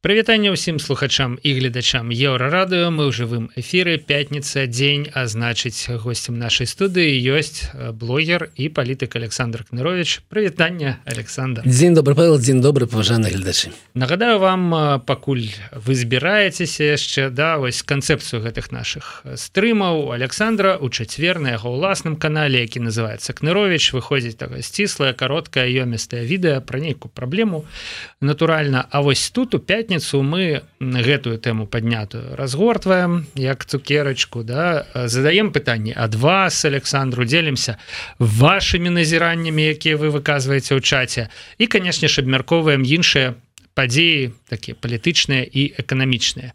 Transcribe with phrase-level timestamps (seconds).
[0.00, 4.00] Прывітанне ўсім слухачам і гледачам еўрарадыо мы ў жывым эфіры.
[4.00, 7.68] Пятніца дзень а значыць гостцем нашай студыі ёсць
[8.00, 11.68] блогер і палітык Александр кнырович прывітанне Александр.
[11.68, 13.76] Дзень добрый павел дзень добры паважаны гледачы.
[13.92, 20.16] Нагадаю вам пакуль вы збіраецеся яшчэ да вось канцэпцыю гэтых наших стрымаў.
[20.16, 26.24] Александра у чацвер на яго ўласным канале які называется кнырович выходзіць такое сціслае кароткае ёмістае
[26.24, 27.68] відэа пра нейкую праблему
[28.24, 28.88] натуральна.
[28.88, 35.50] А вось тут у 5 пятніцу мы гэтую тэму паднятую разгортваем як цукерачку да задаем
[35.50, 37.76] пытанне ад вас Александру делимся
[38.18, 41.26] вашими назіраннямі якія вы выказваеце ў чаце.
[41.58, 43.34] І канешне ж абмярковаем іншыя
[43.74, 46.54] падзеі такія палітычныя і эканамічныя.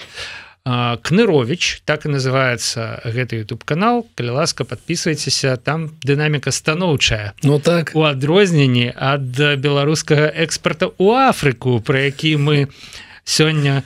[0.65, 4.07] Кнырович так і называется гэты youtube канал.
[4.15, 7.35] Калі ласка подписывайтеся там дынаміка станоўчая.
[7.43, 7.91] Ну так.
[7.93, 12.67] У адрозненні ад беларускага экспорта у Афрыку про які мы не
[13.25, 13.83] сёння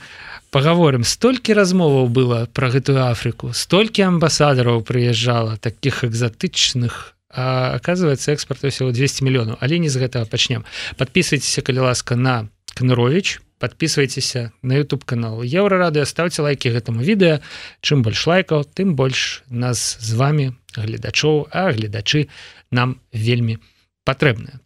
[0.50, 8.90] поговорим столькі размоваў было про гэтую Афрыку столькі амбасадараў прыязджала таких экзотычных оказывается экспорт всего
[8.90, 9.56] 200 мільёнаў.
[9.60, 10.64] Але не з гэтага пачнем
[10.96, 17.40] подписывайтеся калі ласка на кнырович подписывайтеся на YouTube канал еўрарады ставце лайки гэтаму відэа.
[17.80, 22.28] Чым больш лайкаў тым больш нас з вами гледачоў а гледачы
[22.70, 23.58] нам вельмі
[24.04, 24.58] патрэбная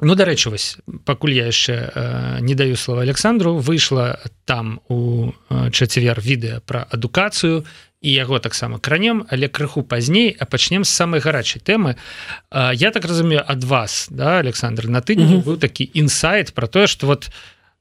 [0.00, 5.70] Ну дарэчы вось пакуль я яшчэ э, не даю слова Александру выйшла там у э,
[5.72, 7.64] чацвер відэа пра адукацыю
[8.04, 12.90] і яго таксама кранем але крыху пазней а пачнем з самай гарачай тэмы э, я
[12.90, 15.44] так разумею ад вас да Александр на тыдні mm -hmm.
[15.44, 17.30] быў такі інсайт про тое что вот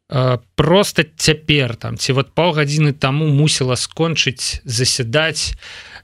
[0.10, 5.54] э, просто цяпер там ці вот паўгадзіны таму мусіла скончыць заседаць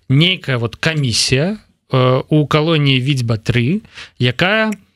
[0.09, 1.58] нейкая вот камісія
[1.89, 3.82] э, у калоніі відьба 3
[4.20, 4.91] якая у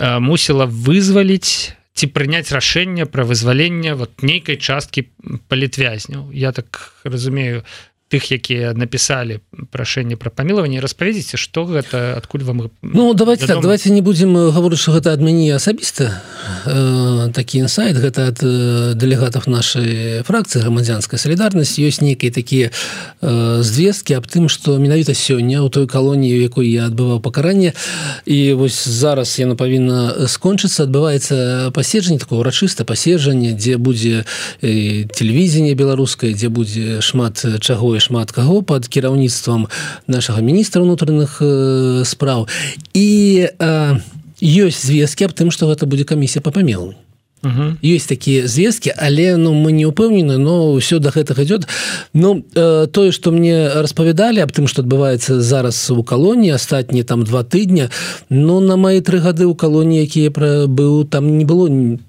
[0.00, 5.04] мусіла вызваліць ці прыняць рашэнне пра вызваленне вот нейкай часткі
[5.52, 7.64] палітвязняў я так разумею
[8.10, 13.90] тых якія написали прашэнне про памілаванне распавядзіце что гэта адкуль вам Ну давайте так давайте
[13.90, 16.18] не будем гаворыць что гэта ад мяне асабіста
[16.66, 17.96] э, такі інсайт.
[17.96, 22.74] Гэта ад э, дэлегатов нашай фракцыі грамадзянская солідарнасць ёсць нейкія такія
[23.22, 27.78] э, звесткі аб тым что менавіта сёння у той калоніі якой я адбываў пакаранне
[28.26, 34.26] і вось зараз яно павінна скончыцца адбываецца паседжанне такое урачыста паседжанне дзе будзе
[34.60, 39.68] телевізіне беларускай дзе будзе шмат чаго шмат каго под кіраўніцтвам
[40.06, 42.48] нашага міністра унутраных э, спраў.
[42.94, 44.00] І э,
[44.40, 46.96] ёсць звесткі аб тым што гэта будзе камісія па памелу
[47.82, 51.66] есть такія звесткі але ну мы не упэўнены но ўсё до гэтага идет
[52.12, 57.24] Ну э, тое что мне распавядалі аб тым что адбываецца зараз у калоніі астатнія там
[57.24, 57.90] два тыдня
[58.28, 61.68] но на мои тры гады у калоніі якія пра быў там не было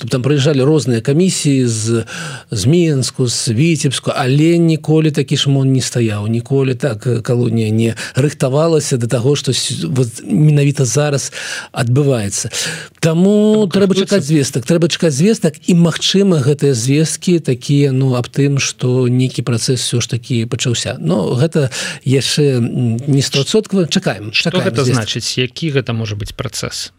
[0.10, 2.06] там прыязджалі розныя камісіі з
[2.52, 8.98] з мінску з віцебску але ніколі такі шмон не стаяў ніколі так калонія не рыхтавалася
[8.98, 9.52] до того что
[9.88, 11.32] вот менавіта зараз
[11.72, 12.52] адбываецца.
[13.00, 18.58] Таму трэба чакаць звестак трэба чакаць звестак і магчыма гэтыя звесткі такія ну аб тым
[18.58, 20.98] что нейкі працэс все ж таки пачаўся.
[20.98, 21.70] Но гэта
[22.02, 22.58] яшчэ
[23.06, 25.38] не стосотка чакаем что гэта значыць?
[25.38, 26.92] Які гэта можа быть працэс?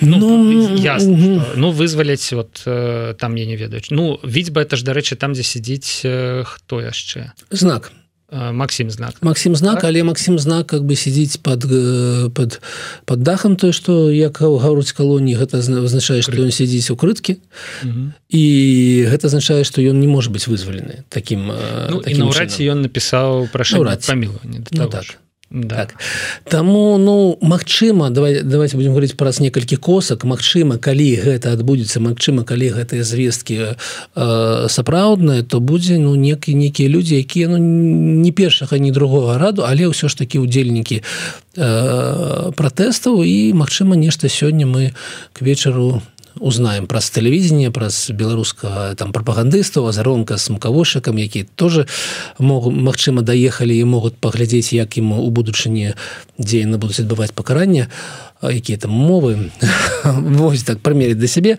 [0.00, 1.42] Ну, ну, ясно, угу.
[1.56, 3.82] ну вызваляць вот там я не ведаю.
[3.90, 6.06] Ну відзьба это ж дарэчы там дзе сядзіць
[6.46, 7.34] хто яшчэ?
[7.50, 7.90] Знак
[8.32, 9.14] Максим знак.
[9.22, 9.84] Максим знак так?
[9.84, 11.66] але Максим знак как бы сидзіць под
[12.34, 12.60] под
[13.04, 17.38] под дахам той что як гаруць калоніі гэта означае что ён сядзіць укрыткі
[18.28, 18.44] і
[19.10, 24.62] гэта означае что ён не может быть вызвалены таким ну, наўрадці ён напісаў пра памілаванне
[24.70, 25.18] ну, так
[25.50, 25.76] да.
[25.76, 25.94] так.
[26.44, 30.24] Таму ну Мачыма давай давайте будем говорить праз некалькі косак.
[30.24, 33.74] Мачыма калі гэта адбудзецца Мачыма калі гэтыя звесткі
[34.14, 39.66] э, сапраўдныя то будзе ну некі некія людзі якія ну не першага ні другога раду
[39.66, 41.02] але ўсё ж такі удзельнікі
[41.56, 43.24] э, пратэстаў.
[43.26, 44.94] І Мачыма нешта сёння мы
[45.32, 46.02] к вечару
[46.38, 51.86] узнаем праз тэлевізіне праз беларускага там прапагандыстаў азаронка с мукавошыкам які тоже
[52.38, 55.94] могут Мачыма даехалі і могуць паглядзець як ім у будучыні
[56.38, 57.88] дзе яны будуць адбываць пакаранне
[58.42, 59.50] якія там мовы?
[60.04, 61.58] Вось так прамерить да сябе.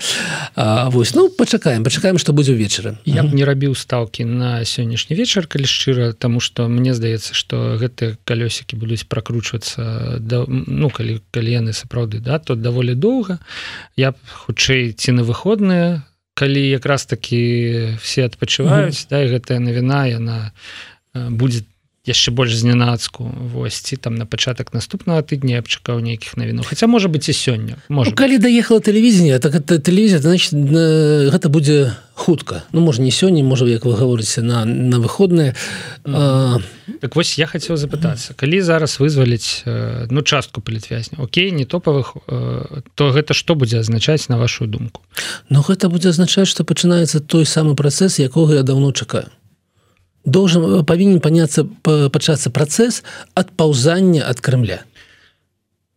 [0.55, 2.97] Вось ну пачакаем пачакаем что будзе ўвечары.
[3.05, 7.77] Я б не рабіў стаўкі на сённяшні вечар калі шчыра тому что мне здаецца что
[7.77, 13.37] гэты калёсікі будуць прокручвацца да ну калі калі яны сапраўды да то даволі доўга.
[13.95, 14.15] Я б
[14.47, 16.01] хутчэй ці на выходныя
[16.33, 19.09] калі якраз таки все адпачываюць mm -hmm.
[19.09, 20.51] да гэтая навіна яна
[21.13, 21.65] будет
[22.11, 26.63] яшчэ больш знянацку восьці там на пачатак наступнага тыдня я б чакаў нейкіх навіну.
[26.67, 27.79] Хаця можа быць і сёння.
[27.89, 32.63] Можа ну, калі даехала тэлевізія так это тэлевізія значит гэта будзе хутка.
[32.71, 35.55] Ну можа не сёння можа як вы гаворыце на на выходныя.
[36.05, 36.61] -hmm.
[37.01, 38.33] Так вось я хацеў запытацца.
[38.35, 39.63] Калі зараз вызваліць
[40.09, 42.15] ну частку палітвязня Окей не топавых
[42.95, 45.01] то гэта што будзе азначаць на вашу думку?
[45.49, 49.31] Ну гэта будзе азначаць што пачынаецца той самы працэс якога я давно чакаю
[50.25, 53.03] должен э, павінен паняцца пачацца працэс
[53.33, 54.85] адпаўзання ад крымля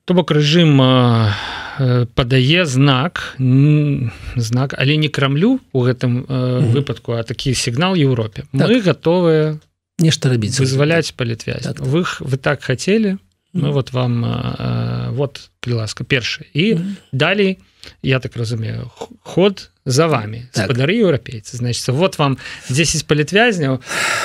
[0.05, 7.23] то бок рэжым э, падае знак знак але не крамлю у гэтым э, выпадку а
[7.23, 8.45] такі сігнал Еўропе.
[8.53, 8.69] Так.
[8.69, 9.61] мы готовыя
[9.99, 11.65] нешта рабіць вызваляць палітвязь.
[11.65, 11.81] Так.
[11.81, 13.19] вы вы так хацелі
[13.55, 16.45] ну вот вам э, вот ласка першы.
[16.53, 16.95] І mm -hmm.
[17.13, 17.59] далей
[18.03, 20.65] я так разумею ход за вами так.
[20.65, 22.39] спадары еўрапейцы значится вот вам
[22.71, 23.81] 10 палітвязняў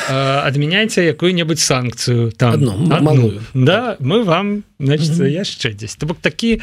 [0.07, 3.41] адмяняйте якую-небудзь санкцыю там одну, одну.
[3.53, 5.43] да мы вам значит mm -hmm.
[5.43, 6.61] яшчэ 10 бок такі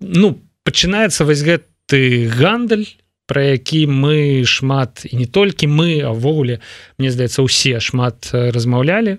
[0.00, 2.84] ну пачынаецца вось гэты гандаль
[3.26, 6.60] про які мы шмат і не толькі мы а ввогуле
[6.98, 9.18] мне здаецца усе шмат размаўлялі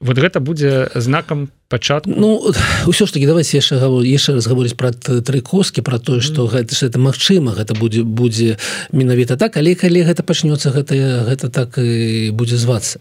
[0.00, 2.40] вот гэта будзе знакам пачатку Ну
[2.88, 6.48] ўсё ж таки давайте яшчэ яшчэ раз гаворыць про тры коски про тое что mm.
[6.48, 8.56] гэта ж это Мачыма гэта будзе будзе
[8.92, 10.96] менавіта так але калі гэта пачнется гэта
[11.28, 13.00] гэта так і будзе звацца.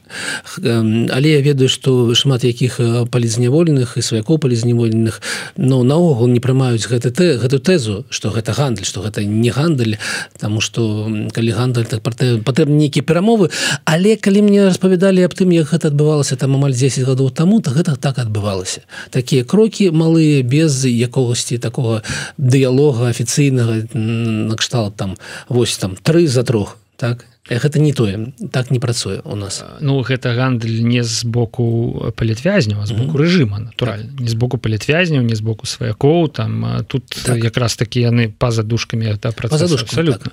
[0.60, 5.22] Але я ведаю что шмат якіх палізняволеных і сваякоў палізняволеных
[5.56, 9.96] но наогул не прымаюць гэты тэ гэту тэзу что гэта гандаль что гэта не гандаль
[10.38, 13.50] тому что калі гандаль так патрэбны нейкія перамовы.
[13.86, 17.72] Але калі мне распавядалі аб тым як гэта адбывалася там амаль 10 гадоў таму то
[17.72, 22.02] гэта так адбывалось адбывалася такія крокі малыя без якогасьці такого
[22.38, 25.18] дыялога афіцыйнага накшталт там
[25.50, 30.02] вось там тры за трох так гэта не тое так не працуе у нас ну
[30.02, 33.24] гэта гандаль не з боку палітвязняў з боку mm -hmm.
[33.24, 34.20] рэжыма натуральна так.
[34.20, 37.44] не з боку палітвязняў не з боку сваякоў там тут так.
[37.44, 40.32] якраз такі яны па-за душкамі это працэс абсолютно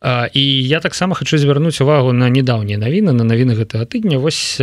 [0.00, 0.30] так.
[0.36, 4.56] і я таксама хочу звярнуць увагу на недаўнія навіны на навіны гэтага тыдня вось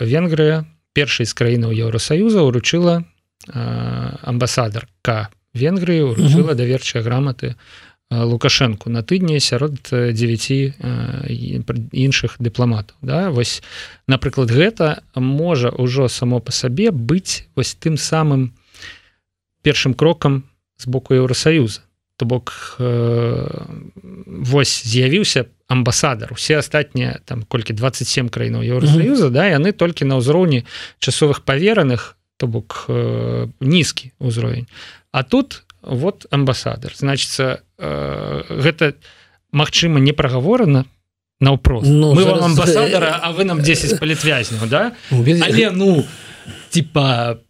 [0.00, 3.04] венгрыя першай з краінаў Еўросаюза ўручыла
[3.50, 7.56] амбасадарка Венгрыі ўручыла даверчыя граматы
[8.10, 10.50] лукашэнку на тыдні сярод 9
[11.94, 12.96] іншых дыпламатаў.
[13.02, 13.30] Да?
[13.30, 13.62] Вось
[14.10, 18.50] напрыклад гэта можа ўжо само па сабе быць вось тым самым
[19.62, 20.42] першым крокам
[20.78, 21.86] з боку Еўросаюза
[22.20, 23.48] то бок э,
[24.26, 26.28] вось з'явіўся амбасадар.
[26.36, 29.32] Усе астатнія там колькі 27 краінаў Еўросаюза mm -hmm.
[29.32, 30.68] да яны толькі на ўзроўні
[31.00, 34.66] часовых павераных то бок э, нізкі ўзровень.
[35.12, 36.92] А тут вот амбасадар.
[36.96, 38.92] Значится э, гэта
[39.52, 40.84] Мачыма не прагаворана
[41.40, 41.88] наўпрост.
[41.88, 42.44] Ну, мы зараз...
[42.44, 44.92] амбасадара А вы нам 10 палітвязняў да?
[45.10, 46.04] Але ну
[46.70, 47.49] типа по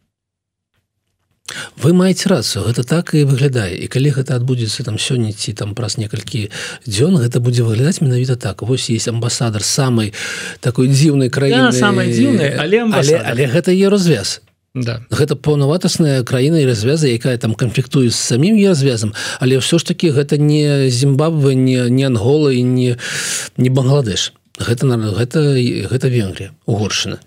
[1.76, 3.74] вы маеце рацыю гэта так і выглядае.
[3.76, 6.50] І калі гэта адбудзецца там сёння ці там праз некалькі
[6.86, 8.62] дзён гэта будзе выглядаць менавіта так.
[8.62, 10.12] Вось есть амбасадар самой
[10.60, 11.72] такой дзіўнай краіны.
[11.72, 14.40] самой дзіўнай але, але але гэта е развяз.
[14.74, 15.02] Да.
[15.10, 19.14] гэта паўнаватасная краіна і развяза якая там канфліктуе з самім я развязам.
[19.40, 22.94] Але ўсё ж таки гэта не зімбабвы не не ангола і не
[23.56, 24.32] не бангладеш.
[24.62, 25.58] Гэта гэта
[25.90, 27.18] гэта венгрія угоршана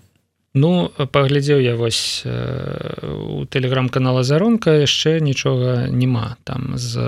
[0.54, 7.02] Ну паглядзеў я вось э, у тэлеграм-канала заронка яшчэ нічога няма там з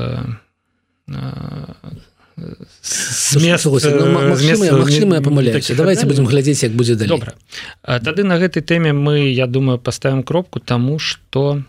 [5.22, 7.38] памыляюся давайте будем глядзець як будзе добра.
[7.86, 11.62] Тады на гэтай тэме мы я думаю поставим кропку тому что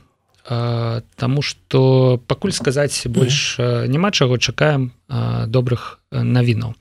[0.47, 4.93] Таму что пакуль сказаць больш няма чаго чакаем
[5.47, 6.75] добрых навінаў.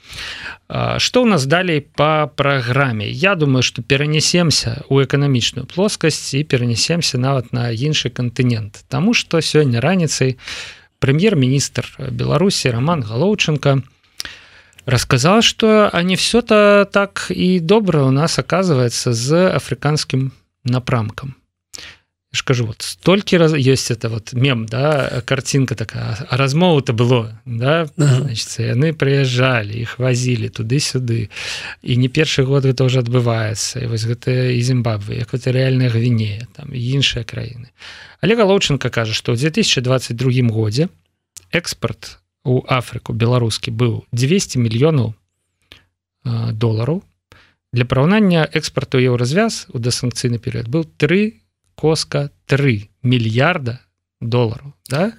[0.98, 3.10] Что у нас далей по праграме?
[3.10, 8.84] Я думаю что перанесемся у эканамічную плоскасць і перанесемся нават на іншы кантынент.
[8.88, 10.38] Таму что сёння раніцай
[11.00, 13.82] прэм'ер-міністр Беларусі Роман галоўчынка
[14.86, 20.30] рассказал что они все-то так і добра у нас оказывается з афрыканскім
[20.62, 21.34] напрамкам
[22.36, 27.40] скажу вот столькі раз есть это вот мем да картинка такая а размову то было
[27.44, 31.30] да значит яны прыязджалі их возілі туды-сюды
[31.82, 35.88] і не першы год это уже адбываецца і вось гэта і Зімбабве як это реальная
[35.88, 37.72] гвінея там іншыя краіны
[38.20, 40.88] але галоўчынка кажа что ў 2022 годзе
[41.52, 45.14] экспорт у Афрыку беларускі быў 200 мільёнаў
[46.52, 47.02] долараў
[47.72, 51.45] для параўнання экспорту еўразвяз у дасанкцыйны перыяд быў 3
[51.76, 53.78] коска 3 мільярда
[54.20, 55.12] долару да?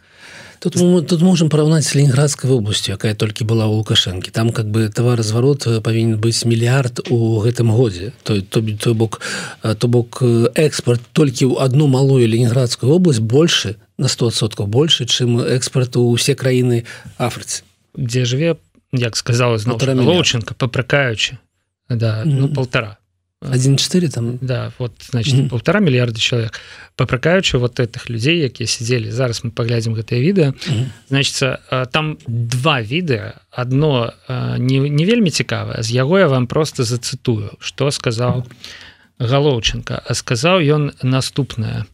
[0.60, 4.66] Тут мы тут можем параўнаць с ленинградской областью якая толькі была у лукашэнкі там как
[4.66, 8.14] бы товаразварот э, павінен быць мільярд у гэтым годзе.
[8.24, 9.22] То то той бок
[9.62, 15.06] э, то бок э, экспорт толькі ў одну малую ленинградскую область больше на 100соткаў больше
[15.06, 16.86] чым экспорту усе краіны
[17.18, 17.62] афрыцы
[17.94, 18.58] дзе жыве
[18.92, 21.38] як сказала зноўчынка попракаючы
[21.90, 22.98] да ну полтора
[23.42, 24.38] 1,4 там?
[24.42, 25.50] Да вот значит mm -hmm.
[25.50, 26.60] полтора миллиарда человек.
[26.96, 29.12] Попракаючы вот этих людей якія сидели.
[29.12, 30.86] Зараз мы поглядзім гэтае відэо mm -hmm.
[31.10, 31.60] значит
[31.92, 34.14] там два відэа одно
[34.58, 38.44] не, не вельмі цікавае з яго я вам просто зацытую что сказал
[39.20, 41.86] галоўчынка а сказаў ён наступное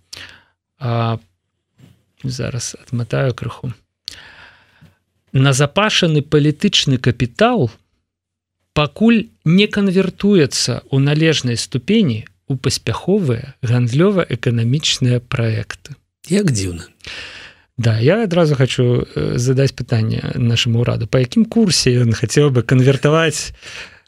[2.24, 3.74] зараз отмотаю крыху.
[5.34, 7.72] Назапашаны палітычны капітал
[8.74, 15.96] пакуль не канвертуецца ў належнай ступені у паспяховыя гандлёва-эканамічныя проекты
[16.30, 16.88] як дзіўна.
[17.78, 21.08] Да я адразу хочу э, задаць пытанне нашаму ўраду.
[21.08, 23.52] По якім курсе ён хацеў бы канвертаваць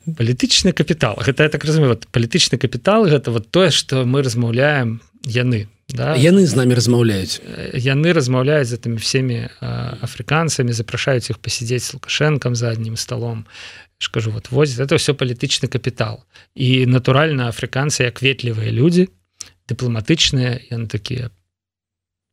[0.06, 1.18] палітычны капітал?
[1.18, 6.14] Гэта я так разумею вот палітычны капітал гэта вот тое что мы размаўляем яны да?
[6.14, 7.42] яны з нами размаўляюць.
[7.42, 12.96] Э, яны размаўляюць за тымі всеми афрыканцамі запрашаюць іх пасядзець с лукашэнкам за аднім
[14.00, 14.80] скажу вот возит.
[14.80, 16.24] Это все палітычны капітал
[16.56, 19.10] і натуральна афрыканцы як ветлівыя люди
[19.70, 21.32] дыпламатычныя яны такія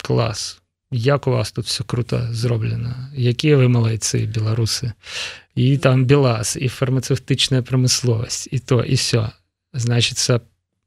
[0.02, 4.92] клас як у вас тут все круто зроблена якія вы малайцы беларусы
[5.54, 9.30] і там белаз і фармацевтычная прамысловасць і то і все
[9.72, 10.40] значится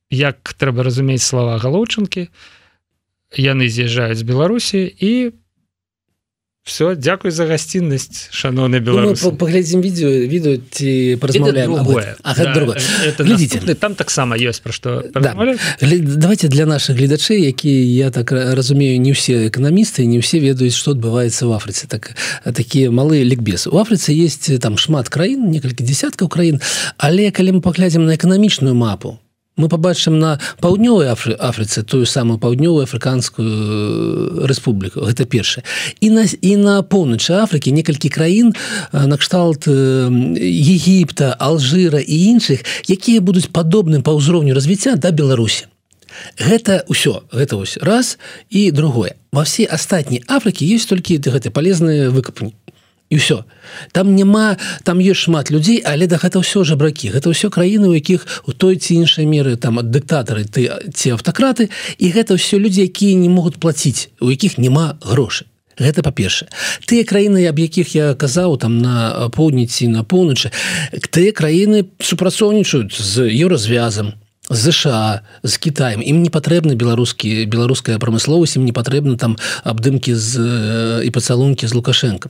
[0.09, 2.29] як трэба разумець слова галоўчынкі
[3.37, 5.44] яны з'язджаюць з беларусі і по
[6.65, 11.83] все дзякуй за гасціннасць шаноўны беларус ну, паглядзім відео відео ці паразмаўляем да,
[13.77, 15.37] там таксама ёсць пра што да.
[15.79, 20.97] давайте для наших гледачэй якія я так разумею не ўсе эканамісты не ўсе ведаюць што
[20.97, 22.17] адбываецца в Афрыцы так
[22.49, 26.65] такія малыя лікбесы у Афрыцы есть там шмат краін некалькі десяткаў краін
[26.97, 29.21] але калі мы паглядзім на эканамічную мапу
[29.57, 35.01] мы побачым на паўднёвай Афры Афрыцы тую самую паўднёвую афрыканскую э, рэспубліку.
[35.07, 35.63] Гэта першае.
[36.01, 40.09] І на і на поўначы Афрыкі некалькі краін э, накшталт э,
[40.39, 45.71] Егіпта Алжыра і іншых якія будуць падобным па ўзроўню развіцця да Беларусі.
[46.39, 47.23] Гэта ўсё.
[47.31, 48.17] Гэта вось раз.
[48.49, 49.15] І другое.
[49.31, 52.55] Во все астатні Афрыкі есть толькі гэты палезныя выкапні
[53.09, 53.43] і все
[53.91, 57.95] там няма там есть шмат людзей але да гэта ўсё жабракі гэта ўсё краіны у
[57.95, 62.57] якіх у той ці іншай меры там ад дыктатары ты ці аўтакраты і гэта ўсё
[62.57, 65.47] людзі якія не могуць плаціць у якіх няма грошай.
[65.75, 66.47] Гэта па-першае.
[66.87, 70.51] Тыя краіны аб якіх я казаў там на поўдніці на поўначы
[71.11, 74.15] тыя краіны супрацоўнічаюць з еўразвязам
[74.49, 76.01] ЗША з Китаем.
[76.01, 80.33] Ім не патрэбна беларускі беларуская прамысловасць ім не патрэбна там абдымкі з
[81.05, 82.29] і пацалункі з лукашенко.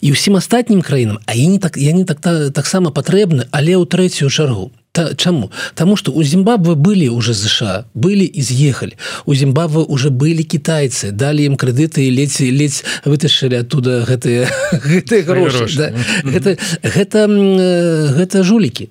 [0.00, 2.20] І ўсім астатнім краінам а я не так я не так
[2.52, 7.84] таксама патрэбны але ў трэцюю чаргу Та, чаму Таму что у Зімбабвы былі уже ЗША
[7.92, 8.96] былі і з'ехалі
[9.26, 15.20] у Зімбабвы уже былі кітайцы далі ім крэдыты і ледзь ледзь вытащылі оттуда гэтыя гэтыя
[15.28, 15.92] грошы да?
[16.24, 18.88] гэта гэта гэта жулікі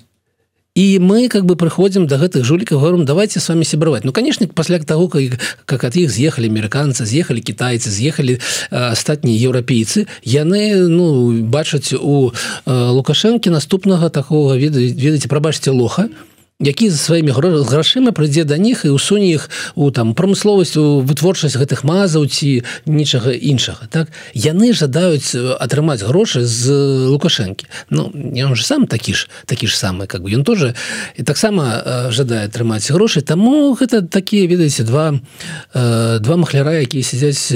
[0.76, 4.48] і мы как бы прыходзім до гэтых жулікаў говорим давайте с вами сябраваць ну конечно
[4.48, 8.40] пасля того как, как от іх з'ехалі амерыканцы з'ехалі китайцы з'ехалі
[8.70, 12.32] астатнія еўрапейцы яны ну бачаць у
[12.68, 18.88] лукашэнкі наступнага такого веда ведаеце прабачце лоха то які за сваімі грашыма прыйдзе да них
[18.88, 24.08] і усуне іх у там прамысловасць у вытворчасць гэтых мазаў ці нічага іншага так?
[24.32, 26.72] Яны жадаюць атрымаць грошы з
[27.12, 27.68] лукашэнкі.
[27.92, 30.32] Ну ён же сам такі ж такі ж самы как бы.
[30.32, 30.80] Ён тоже
[31.20, 33.20] і таксама жадае атрымаць грошы.
[33.20, 35.20] Таму гэта такія ведаеце два
[35.76, 37.52] два махляра якія сядзяць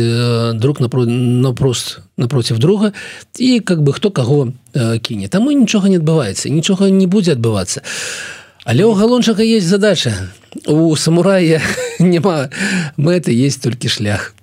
[0.59, 2.91] друг напро напрост напротив друга
[3.39, 5.31] і как бы хто каго кіне.
[5.31, 7.79] Таму нічога не адбываецца нічога не будзе адбывацца.
[7.79, 8.38] а
[8.69, 10.13] Але у галончака есть задача
[10.67, 11.59] у самурая
[11.99, 12.51] няма
[12.97, 14.35] мэты есть толькі шлях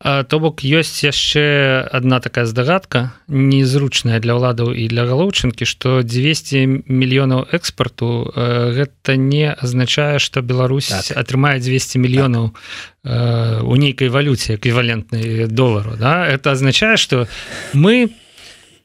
[0.00, 6.88] то бок ёсць яшчэ одна такая здагадка незручная для ўладаў і для галоўчынкі что 200
[6.88, 11.12] мільёнаў экспарту гэта не азначае что Беларусь так.
[11.12, 12.56] атрымае 200 мільёнаў
[13.04, 13.68] так.
[13.68, 16.24] у нейкай валюце эквівалентнай долару да?
[16.24, 17.28] это азначае что
[17.74, 18.16] мы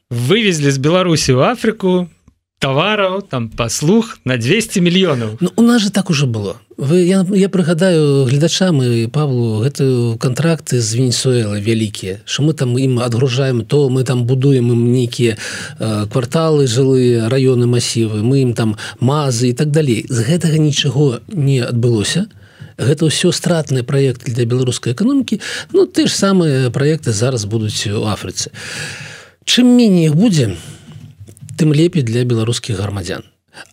[0.10, 2.10] вывезли з Беларусі в Афрыку
[2.60, 5.38] товараў там паслуг на 200 мільёнаў.
[5.40, 6.56] Ну, у нас же так уже было.
[6.78, 12.80] Вы я, я прыгадаю гледачам і Павлу гэтую контракты з венесуэла вялікія що мы там
[12.80, 15.36] ім адгружаем то мы там будуем ім нейкія
[15.80, 21.20] э, кварталы жылыя раёны масівы мы ім там мазы і так далей з гэтага нічого
[21.28, 22.28] не адбылося
[22.80, 25.42] гэта ўсё стратныя проекты для беларускай эканомікі
[25.76, 28.56] Ну ты ж самыя проекты зараз будуць у Афрыцы
[29.44, 30.56] чым меней іх будзе
[31.60, 33.28] тым лепей для беларускіх грамадзян.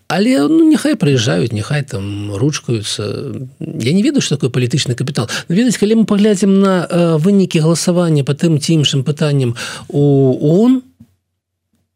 [0.09, 3.39] Але ну няхай прыязджаюць няхай там ручкаюцца.
[3.61, 5.31] Я не ведаю что такое палітычны капітал.
[5.49, 6.75] Ведаць калі мы паглядзім на
[7.23, 9.55] вынікі галасавання по тым ці іншым пытанням
[9.89, 10.03] у
[10.43, 10.83] он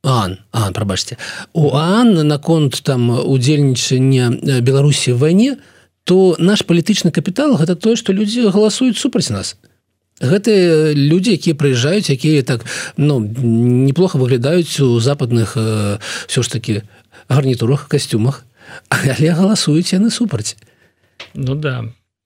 [0.03, 0.39] ан
[0.73, 1.17] прабачце
[1.53, 5.57] у Анна наконт там удзельнічання беларусі в вайне
[6.05, 9.57] то наш палітычны капітал гэта тое что людзі галасуюць супраць нас
[10.21, 12.65] гэтыя людзі якія прыязджаюць якія так
[12.97, 15.99] ну неплохо выглядаюць у западных э,
[16.29, 16.83] все ж таки
[17.29, 18.45] гарнітурах касцюмах
[18.89, 20.57] але галасуюць яны супраць.
[21.35, 21.85] Ну да.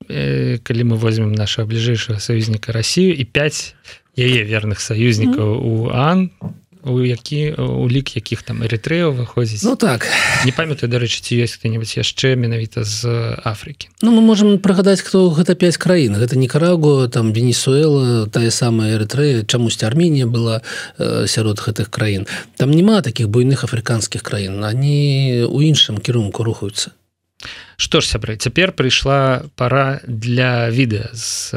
[0.09, 3.75] Э, калі мы возьмем нашего бліжэйшего саюзніка Россию і 5
[4.15, 6.31] яе верных саюзнікаў у Ан
[6.85, 10.07] у які у лік якіх там эрытрэяў выходзіць Ну так.
[10.45, 13.09] Не памятаю дарэчы ці ёсць кто-нибудь яшчэ менавіта з
[13.43, 18.95] Афрыкі Ну мы можем прыгадаць хто гэта 5 краін гэта Ніcaragua там Венесуэла тая самая
[18.95, 20.61] эрытрэя чамусьці Арменія была
[20.97, 22.27] э, сярод гэтых краін.
[22.57, 24.63] Там няма таких буйных афрыканскіх краін.
[24.63, 26.91] Они у іншым кірунку рухаюцца
[27.77, 31.51] Што ж сябры цяпер прыйшла пара для відэа з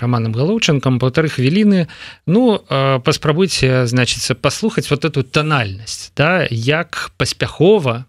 [0.00, 0.98] романам галоўчынкам.
[0.98, 1.88] Полторы хвіліны.
[2.26, 2.60] Ну
[3.04, 6.46] паспрабуйце значыцца паслухаць вот эту тональнасць да?
[6.50, 8.06] Як паспяхова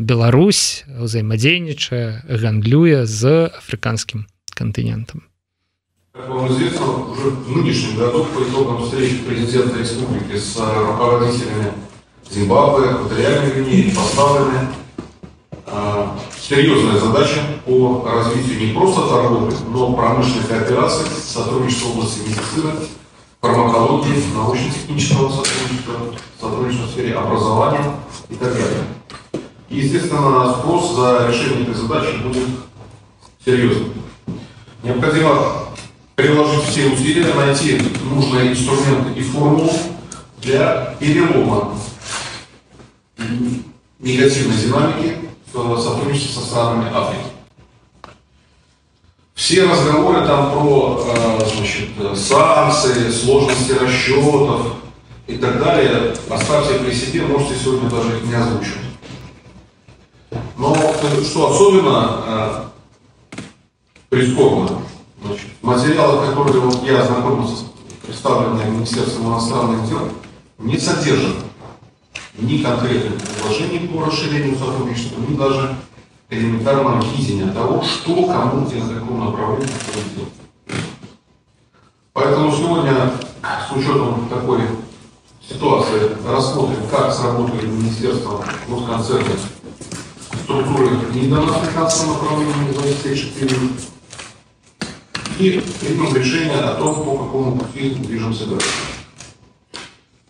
[0.00, 5.28] Беларусь ўзаемадзейнічае гандлюе з афрыканскім континентом
[7.48, 11.72] нынешнем году по итогам встречи президента республики с руководителями
[12.30, 14.68] Зимбабве, Экваториальной Гвинеи поставлены
[16.40, 22.72] серьезная задача по развитию не просто торговли, но промышленной кооперации, сотрудничества в области медицины,
[23.40, 25.94] фармакологии, научно-технического сотрудничества,
[26.40, 27.84] сотрудничества в сфере образования
[28.30, 28.84] и так далее.
[29.68, 32.48] И, естественно, спрос за решение этой задачи будет
[33.44, 33.92] серьезным.
[34.82, 35.68] Необходимо
[36.14, 39.70] приложить все усилия, найти нужные инструменты и формулу
[40.40, 41.74] для перелома
[43.98, 47.24] негативной динамики сотрудничестве со странами Африки.
[49.34, 51.00] Все разговоры там про
[51.46, 54.74] значит, санкции, сложности расчетов
[55.26, 58.88] и так далее оставьте при себе, можете сегодня даже их не озвучивать.
[60.56, 60.74] Но
[61.22, 62.64] что особенно э,
[64.08, 64.82] прискорбно,
[65.22, 67.64] значит, материалы, которые вот я ознакомился,
[68.04, 70.08] представленные Министерством иностранных дел,
[70.58, 71.36] не содержат
[72.38, 75.76] ни конкретных предложений по расширению сотрудничества, ни даже
[76.30, 79.68] элементарного видения того, что кому где каком направлении
[80.14, 80.32] делать.
[82.12, 84.60] Поэтому сегодня, с учетом такой
[85.48, 89.34] ситуации, рассмотрим, как сработали Министерство госконцерна
[90.44, 93.56] структуры НИДа на африканском направлении 24
[95.38, 98.97] и примем решение о том, по какому пути движемся дальше.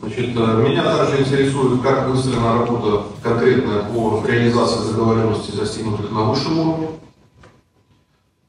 [0.07, 6.59] Значит, э, меня также интересует, как выстроена работа конкретно по реализации договоренностей, достигнутых на высшем
[6.59, 6.87] уровне,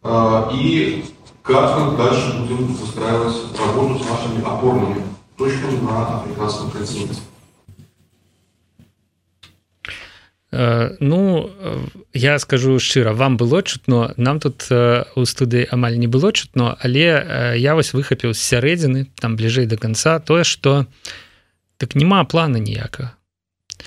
[0.03, 1.05] э, и
[1.43, 5.03] как мы дальше будем выстраивать работу с нашими опорными
[5.38, 7.21] точками на африканском континенте.
[10.51, 11.51] Э, ну
[12.12, 17.55] я скажу шчыра вам было чутно нам тут у студыі амаль не было чутно але
[17.59, 20.87] я вось выхапіў з сярэдзіны там бліжэй до конца тое что
[21.80, 23.15] так няма плана ніяка.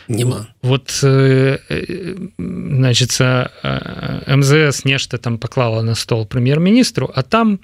[0.09, 0.49] Нема.
[0.63, 7.61] Вот э, э, значится э, мзс нешта там паклала на стол прэм'ер-міністру а там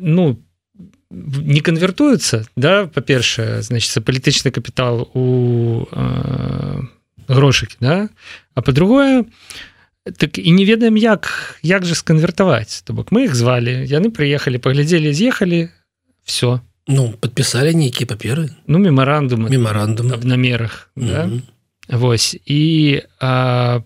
[0.00, 0.40] ну
[1.10, 6.80] не канвертуецца да па-першае значится палітычны капітал у э,
[7.28, 8.08] грошыкі да?
[8.54, 9.24] А по-другое
[10.16, 14.56] так і не ведаем як як же сканвертаваць то бок мы іх звалі яны прыехалі
[14.58, 15.68] паглядзелі з'ехалі
[16.24, 21.08] все то ну подпісалі нейкія паперы ну мемарандум мемарандум аб намерах mm -hmm.
[21.08, 21.30] да?
[21.88, 23.80] Вось і а,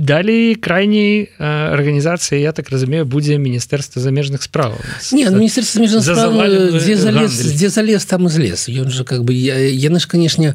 [0.00, 4.80] далей крайняй арганізацыі я так разумею будзе міністэрства замежных справ
[5.12, 8.68] не ну, міністэрства дзе залез дзе залез там злез.
[8.68, 10.54] Ён же как бы я яны ж канешне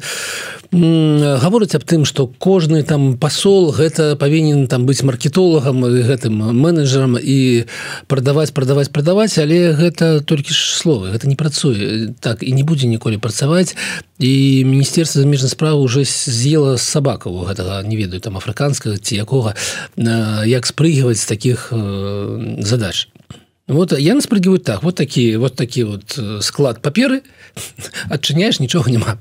[0.72, 7.66] гаворыць аб тым что кожны там пасол гэта павінен там быць маркетолагам гэтым менеджерам і
[8.06, 12.14] прадаваць прадаваць прадаваць але гэта толькі ж словы гэта не працуе.
[12.20, 13.76] Так і не будзе ніколі працаваць
[14.18, 19.54] і міністерства замежнай справы уже з'ела сабакаву гэтага не ведаю там афрыканскага ці якога
[19.96, 21.72] як спрыгваць з таких
[22.60, 23.08] задач.
[23.68, 27.22] Вот я наспрыгиваю так вот такі вот такі вот склад паперы.
[28.08, 29.18] Адчыняеш нічога няма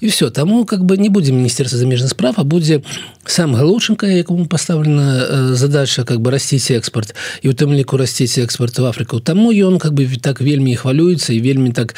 [0.00, 2.82] і все таму как бы не будзе міністерства замежных справ а будзе
[3.26, 8.78] сам галушенко якому поставлена задача как бы расціць экспорт і у тым ліку расціць экспорт
[8.78, 11.94] в Афрыку таму ён как бы так вельмі хвалюецца і вельмі так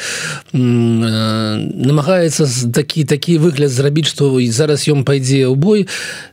[0.53, 5.87] намагаецца такі такі выгляд зрабіць што зараз ён пайдзе ў бой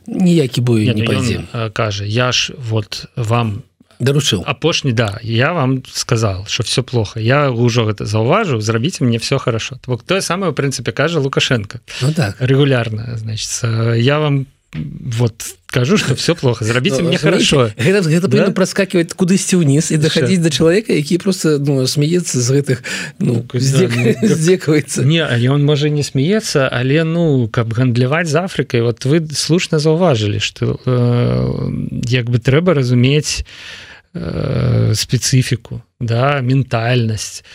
[0.07, 3.63] ніякі бой не, не ну, пойдзе кажа я ж вот вам
[4.01, 5.19] даручыў апошні да.
[5.23, 7.19] Я вам сказал что все плохо.
[7.19, 9.77] Я ўжо гэта заўважыў зрабіце мне все хорошо.
[9.87, 11.79] Бок тое самое в прынцыпе кажа лукашенко.
[12.01, 13.49] Ну, так регулярно значит
[13.95, 15.33] я вам вот
[15.67, 16.65] кажу что все плохо.
[16.65, 17.71] Зрабіце ну, мне хорошо.
[17.77, 18.51] гэта, гэта да?
[18.51, 22.83] проскакивать кудысьці ўніз і дахадзіць до чалавека які просто ну, смеецца з гэтых
[23.19, 29.03] ну, здзекваецца не але он можа не смеецца але ну каб гандляваць з Афрыкай вот
[29.05, 33.43] вы слушна заўважылі что э, як бы трэба разумець
[34.13, 37.47] Э, спецыфіку да ментальнасць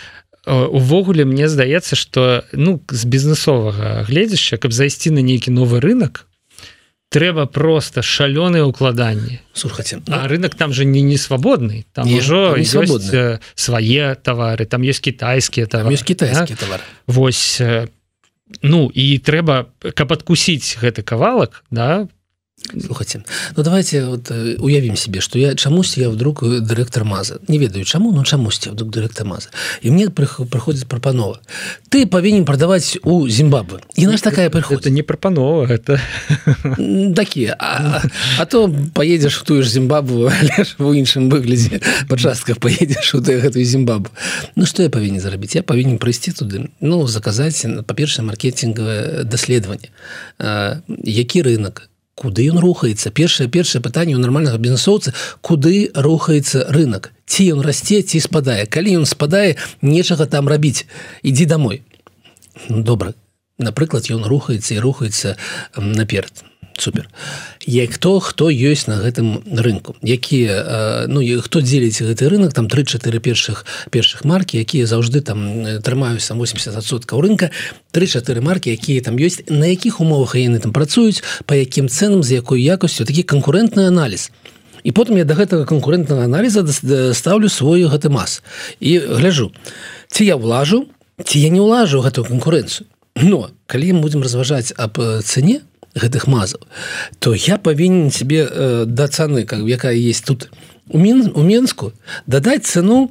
[0.46, 6.24] э, увогуле мне здаецца что ну з бізнесовага гледзяща каб зайсці на нейкі новы рынок
[7.12, 11.84] трэба просто шалёныя укладанні слухайте а ну, рынок там же не не свабодны.
[11.92, 17.60] Там ўжо э, свае товары там есть кітайскія там есть кітайскі товар Вось
[18.62, 22.08] ну і трэба каб адкусіць гэты кавалак да
[22.84, 23.22] слухайте
[23.56, 28.12] ну давайте вот уявім себе что я чамусь я вдруг дырэктар маза не ведаю чаму
[28.12, 29.48] но чамусьці вдруг дырэктар маза
[29.82, 31.40] і мне прыходзіць прапанова
[31.88, 36.00] ты павінен прадаваць у Зімбабвы і наш такая прыход это не прапанова это
[37.14, 38.02] такія а,
[38.38, 40.30] а то поедешь тую ж Зімбабву
[40.78, 44.10] у іншым выглядзе па частках поедешь у гэтую Зімбабву
[44.56, 49.90] Ну что я павінен зарабіць я павінен прыйсці туды ну заказаць па-першае маркетингавае даследаванне
[51.04, 53.12] які рынок куды ён рухаецца?
[53.12, 55.12] Першае першае пытанне у нармальнага бізнесоўца
[55.44, 58.64] куды рухаецца рынок ці ён расце ці спадае?
[58.66, 60.88] Калі ён спадае нечага там рабіць.
[61.22, 61.84] Ідзі домой
[62.68, 63.12] добра.
[63.58, 65.36] Напрыклад ён рухаецца і рухаецца
[65.76, 66.44] наперад
[66.80, 67.08] супер.
[67.66, 69.96] Як хто хто ёсць на гэтым рынку.
[70.02, 76.34] Якія ну хто дзеліць гэты рынок там 3-4 першых першых маркі якія заўжды там трымаюцца
[76.34, 77.50] 80соткаў рынка
[77.92, 82.40] 3-4 маркі якія там ёсць на якіх умовах яны там працуюць по якім цэнам з
[82.40, 84.30] якой якасцю такі канкурентны аналіз.
[84.84, 86.62] І потым я до гэтага канкурентнага аналіза
[87.14, 88.42] ставлю свой гэты мас.
[88.80, 89.52] І гляжу
[90.08, 90.86] ці я ўлажу
[91.24, 92.86] ці я не ўлажу гэтую канкурэнцыю.
[93.16, 96.60] Но калі мы будзем разважаць аб цэне то гэтых мазаў
[97.18, 100.50] то я павінен себе э, да цаны как якая есть тут
[100.88, 101.92] у мін у менску
[102.26, 103.10] дадаць цену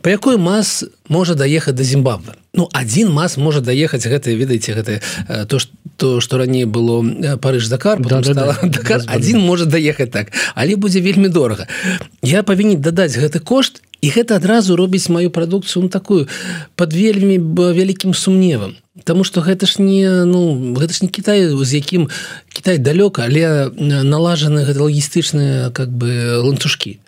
[0.00, 5.00] по якой мас можа даехаць до Зімбабвы Ну один мас можа даехаць гэта ведаеце гэта
[5.28, 5.58] э, то
[5.96, 10.32] то что раней было э, парыж дакар да, да, да, дакар один может даехаць так.
[10.54, 11.66] Але будзе вельмі дорага
[12.22, 16.28] я павінен дадаць гэты кошт і гэта адразу робіць маю прадукцыю ну, такую
[16.76, 21.70] под вельмі вялікім сумневам Таму что гэта ж не ну гэта ж не Кітай з
[21.72, 22.10] якім
[22.52, 27.00] Кітай далёка але налажаны гэта лагістычныя как бы ланцужкі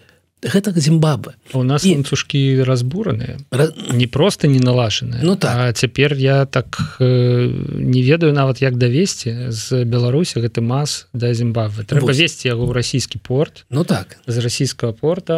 [0.44, 1.94] гэта Зімбабы у нас і...
[1.96, 3.38] ланцужкі разбураныя.
[3.50, 3.72] Ра...
[3.92, 5.76] не просто не налажаны Ну так.
[5.76, 11.84] цяпер я так э, не ведаю нават як давесці з Беларусі гэты мас да Зімбабвы
[11.84, 12.18] трэба Вось.
[12.18, 13.64] весці яго ў расійскі порт.
[13.70, 14.18] Ну так.
[14.26, 15.34] З расійскага порта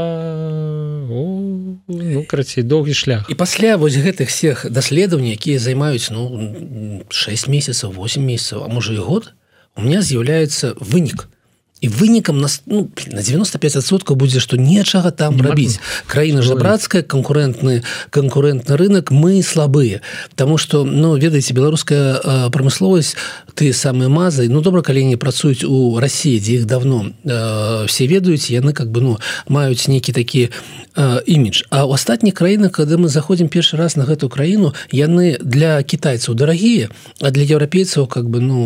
[1.10, 3.26] о, ну крацей доўгі шлях.
[3.30, 8.92] І пасля вось гэтых всех даследаванняў якія займаюць ну 6 месяцаў 8 месяцаў а можа
[8.92, 9.32] і год
[9.76, 11.28] у меня з'яўляецца вынік.
[11.28, 11.35] то
[11.80, 18.76] і вынікам нас ну, на 95сот будзе што нечага там рабіць краіна жабрацкая конкурентны конкурентны
[18.76, 20.00] рынок мы слабыя
[20.34, 23.16] Таму что ну ведаеце беларуская прамысловасць
[23.54, 28.06] ты самыя мазы ну добра калі не працуюць у Росіі дзе іх давно э, все
[28.06, 32.96] ведаюць яны как бы ну маюць нейкі такі э, імідж А ў астатніх краінах кады
[32.96, 36.88] мы заходзім першы раз на гэту краіну яны для кітайцаў дарагія
[37.20, 38.64] а для еўрапейцаў как бы ну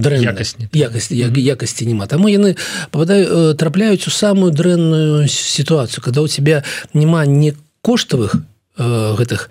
[0.00, 2.56] дрэннасць якасць якасці няма таму яны
[2.90, 7.52] попадаю э, трапляюць у самую дрэнную сітуацыю когда у тебя няма не
[7.82, 8.40] коштавых
[8.76, 9.50] э, гэтых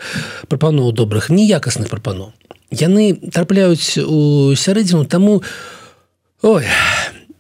[0.49, 2.33] прапаноў добрых неякасных прапаноў
[2.71, 5.43] яны трапляюць у сярэдзіну таму
[6.41, 6.65] ой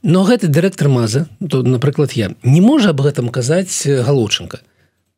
[0.03, 4.61] но гэты дырэктар маза то напрыклад я не можа аб гэтым казаць галоўчынка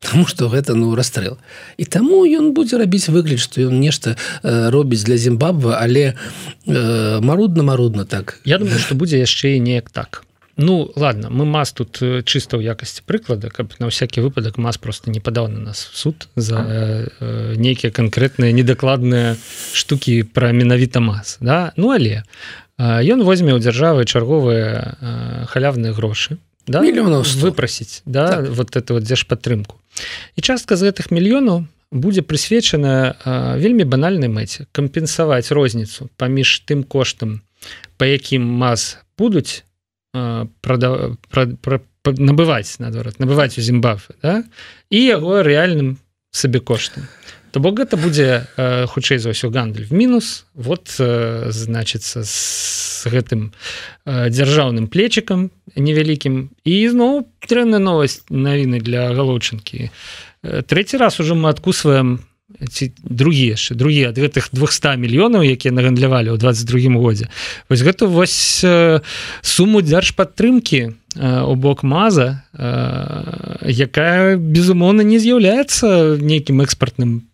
[0.00, 1.36] Таму что гэта ну расстрэл.
[1.76, 6.16] І таму ён будзе рабіць выгляд што ён нешта э, робіць для Зімбабвы але
[6.64, 8.40] э, марудна марудна так.
[8.44, 10.24] Я думаю что будзе яшчэ і неяк так.
[10.56, 14.76] Ну ладно мы мас тут э, чыста ў якасці прыклада каб на всякий выпадак мас
[14.80, 19.36] просто не падаў на нас суд за э, э, нейкія канкрэтныя недакладныя
[19.72, 21.72] штуки про менавіта мас да?
[21.76, 22.24] Ну але
[22.80, 26.80] ён возьме ў дзяржавы чарговыя халявныя грошы да?
[26.80, 28.48] мільёнаў выпрасіць да так.
[28.56, 29.76] вот это вот дзеж падтрымку
[30.36, 33.20] і частка з гэтых мільёнаў будзе прысвечана
[33.60, 37.42] вельмі банальнай мэце кампенсаваць розніцу паміж тым коштам
[38.00, 39.64] по якім мас будуць
[40.12, 44.40] прада, пра, пра, пра, набываць наадварот набываць у зімбафы да?
[44.88, 46.00] і яго рэальным
[46.32, 47.04] сабекоштам
[47.50, 50.46] то бок гэта будзе э, хутчэй за ўсё гандаль в мінус.
[50.54, 53.52] Вот э, значится с гэтым
[54.06, 56.54] э, дзяржаўным плечыкам невялікім.
[56.64, 59.90] І зноў дрэнная новость навіны для галоўчынкі.
[60.42, 62.22] Э, третий раз уже мы адкусваем
[62.58, 67.30] ці другие яшчэ другие ад гэтых 200 мільёнаў якія нагандлявалі ў 22 годзе.
[67.68, 69.00] Вось гэта вось э,
[69.42, 77.26] суму дзяржпадтрымки у бок маза якая безумоўна не з'яўляецца нейкім экспартным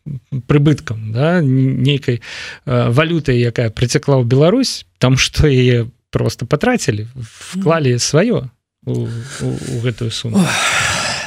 [0.48, 1.40] прыбыткам да?
[1.42, 2.22] нейкай
[2.64, 4.86] валютай якая прыцякла ў Беларусь.
[4.96, 8.48] Там што яе просто патрацілі вклалі сваё
[8.86, 10.40] у, у, у гэтую суму.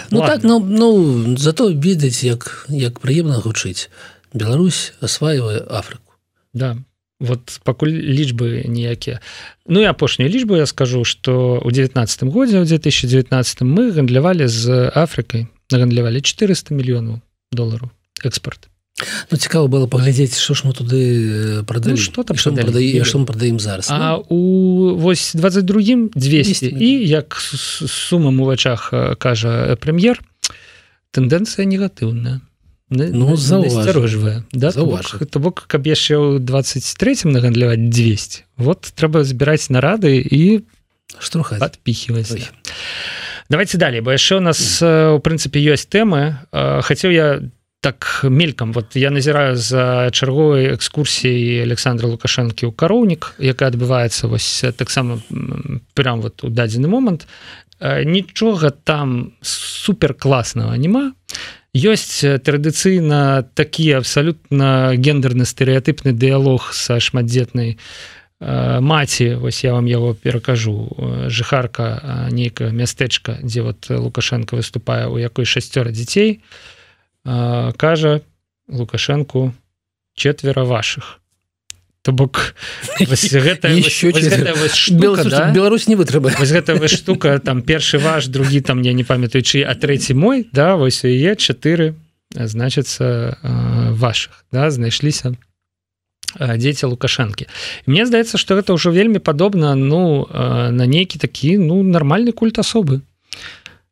[0.10, 3.94] Ну так ну, ну зато ведаць як як прыемна гучыць.
[4.34, 6.18] Беларусь асваивае Афрыку
[6.54, 6.78] да
[7.20, 9.20] вот пакуль лічбы ніякія
[9.68, 14.92] Ну і апошнюю лічбу я скажу что у 19 годзе у 2019 мы гандлявалі з
[14.96, 17.90] Афрыкай нагандлявалі 400 мільёнаў долараў
[18.24, 18.70] экспорт.
[19.32, 23.06] Ну цікава было паглядзець що ж мы туды продалі ну, что там што мы прадаем,
[23.06, 24.26] што мы прадаем зараз А ну?
[24.30, 30.20] у вось 22 200, 200 і як сумам у вачах кажа прэм'ер
[31.12, 32.42] тэндэнцыя негатыўная
[32.90, 40.18] ну зарожвае да то бок каб яшчэ ў 23 нагандляваць 200 вот трэба збіраць нарады
[40.18, 40.66] і
[41.22, 42.34] штурха адпіхіваць
[43.50, 47.28] давайте далей бо яшчэ у нас у прынцыпе ёсць тэмы хацеў я
[47.82, 54.66] так мелькам вот я назіраю за чарговай экскурсіяй александра лукашэнкі ў кароўнік якая адбываецца вось
[54.76, 55.22] таксама
[55.94, 57.28] прям вот у дадзены момант.
[57.80, 61.16] Нічога там супер класнага няма
[61.76, 67.78] ёсць традыцыйна такі абсалютна гендерны стэеатыпны дыялог са шматдзетнай
[68.40, 69.36] маці.
[69.36, 71.28] Вось я вам яго перакажу.
[71.28, 76.42] Жыхарка нейкае мястэчка дзе вот лукашенко выступае у якой шасцёра дзяцей
[77.24, 78.22] кажа
[78.68, 79.54] лукашэнку
[80.16, 81.19] четверо ваших
[82.02, 82.56] то бок
[85.54, 89.76] Беларусь не вытрыба гэта штука там першы ваш другі там я не памятаю чый а
[89.76, 91.96] трэці мой да вось яе чатыры
[92.36, 93.38] значыцца
[93.96, 95.36] ваших да знайшліся
[96.38, 97.48] дзеці лукашэнкі.
[97.86, 103.02] Мне здаецца что гэта ўжо вельмі падобна ну на нейкі такі ну нармальны культ асобы.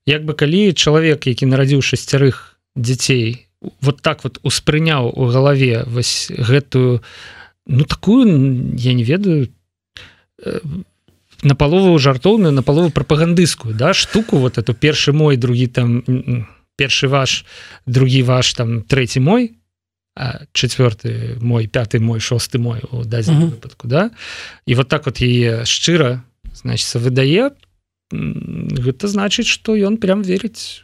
[0.06, 3.48] Як бы калі чалавек які нарадзіў шасцярых дзяцей
[3.82, 7.02] вот так вот успрыняў у галаве вось гэтую
[7.68, 9.50] ну такую я не ведаю.
[10.44, 10.60] Э,
[11.44, 16.04] на палову жартоўную на палову прапагандысскую да штуку вот эту першы мой другі там
[16.76, 17.46] першы ваш
[17.86, 19.54] другі ваш там третий мой
[20.54, 24.12] четвертты мой пятый мой шосты мой у дадзеным выпадку да.
[24.66, 27.52] І вот так вот яе шчыра значится выдае
[28.12, 30.84] гэта значыць что ён прям верыць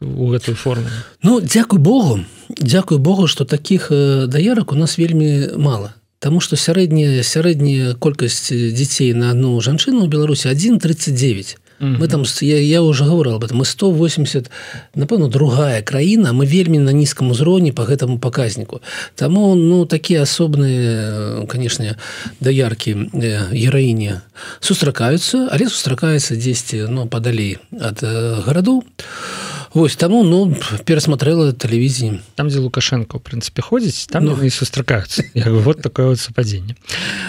[0.00, 0.86] у гэтую форму.
[1.22, 7.26] Ну дзякуй Богу Дякую Богу что таких даярак у нас вельмі мало Таму что сярэдняя
[7.26, 13.34] сярэдняя колькасць дзяцей на одну жанчыну ў Беларусі 139 мы там я, я уже говорил
[13.34, 14.46] об этом мы 180
[14.94, 18.80] напэўна другая краіна мы вельмі на нізкам узроўні по гэтаму показніку
[19.18, 21.98] Таму ну такія асобныя канешне
[22.38, 23.10] даяркі
[23.50, 24.22] гераіне
[24.60, 27.98] сустракаюцца але сустракаецца дзесьці ну падалей ад
[28.46, 30.52] гараду а Вось таму ну
[30.84, 35.24] перасмотрела тэлевізіі там дзе лукашенко в прынцыпе ходзіць там ну, і сустракаюцца
[35.64, 36.76] вот такое вот супадзенне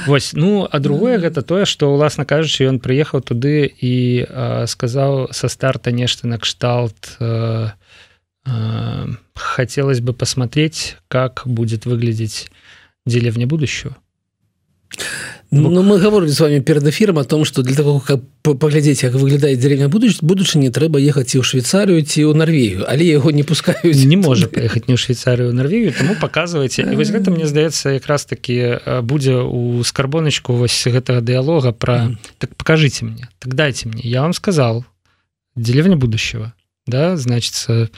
[0.08, 5.32] Вось ну а другое гэта тое што уласна кажучы ён прыехаў туды і э, сказаў
[5.32, 7.71] са старта нешта накшталт э,
[8.45, 12.51] э, хотелось бы посмотреть как будет выглядеть
[13.06, 13.95] деревня будущего
[15.56, 19.13] Ну, мы говорили с вами перед эфиром о том что для того как поглядеть как
[19.13, 22.86] выглядает деревня будущ будучи не трэба ехать и у швейцарию ці у норвегию.
[22.89, 23.84] Але его не пускают.
[23.84, 26.84] Не может поехать не у швейцарию норвегию тому показывайте.
[26.96, 33.06] Вось гэта мне здаецца якраз таки будзе у скарбоначку вось гэтага диалога про так покажите
[33.06, 34.86] мне так дайте мне я вам сказал
[35.56, 36.54] деревня будущего
[36.88, 37.89] да значится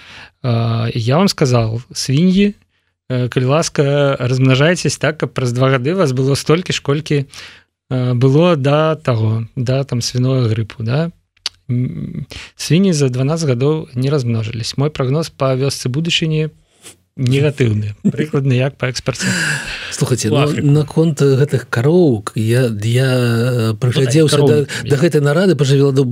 [0.44, 2.65] я вам сказал свиньи Э,
[3.10, 7.26] калі ласка размнажайцесь так каб праз два гады вас было столькі ж колькі
[7.90, 11.12] э, было да таго да там свіное грыпу да?
[12.56, 16.50] Свіні за 12 гадоў не размножылись мой прогноз по вёсцы будучыні
[17.16, 19.28] негатыўны прыкладны як по экспорце
[19.92, 26.04] слухайте ну, наконт гэтых кароў я я прыглядзеўся ну, да, да гэтай нарады пожывела до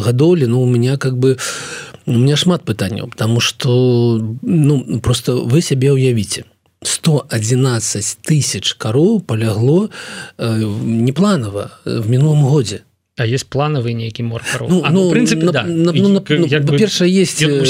[0.00, 5.36] гадоўлі Ну у меня как бы у у меня шмат пытанняў потому что ну просто
[5.36, 6.44] вы сябе уявіце
[6.82, 9.90] 111 тысяч кароў полягло
[10.38, 12.82] э, непланова в мінулым годзе
[13.18, 15.64] А есть планавы нейкі мор ну, ну, принципе да.
[15.68, 17.62] ну, ну, ну, перша есть э,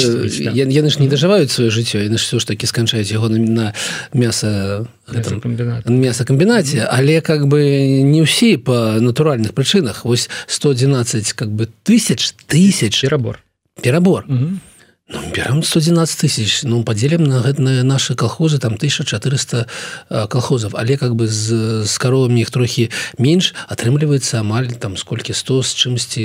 [0.55, 3.73] яны ж не дажываюць сваё жыццё яны ж все ж таки сканчаюць яго на, на
[4.13, 7.59] мяса мясакамбінаце але как бы
[8.07, 13.03] не ўсе по натуральных прычынах вось 111 как бы тысяч тысяч
[13.81, 14.25] перабор.
[14.25, 14.59] Перабор
[15.09, 19.67] ну, берем 111 тысяч ну поделим на гэтные наши колхозы там 1400
[20.29, 20.75] колхозов.
[20.75, 25.75] Але как бы з, з коровами их трохи менш атрымліваецца амаль там сколькі 100 з
[25.75, 26.23] чымсьці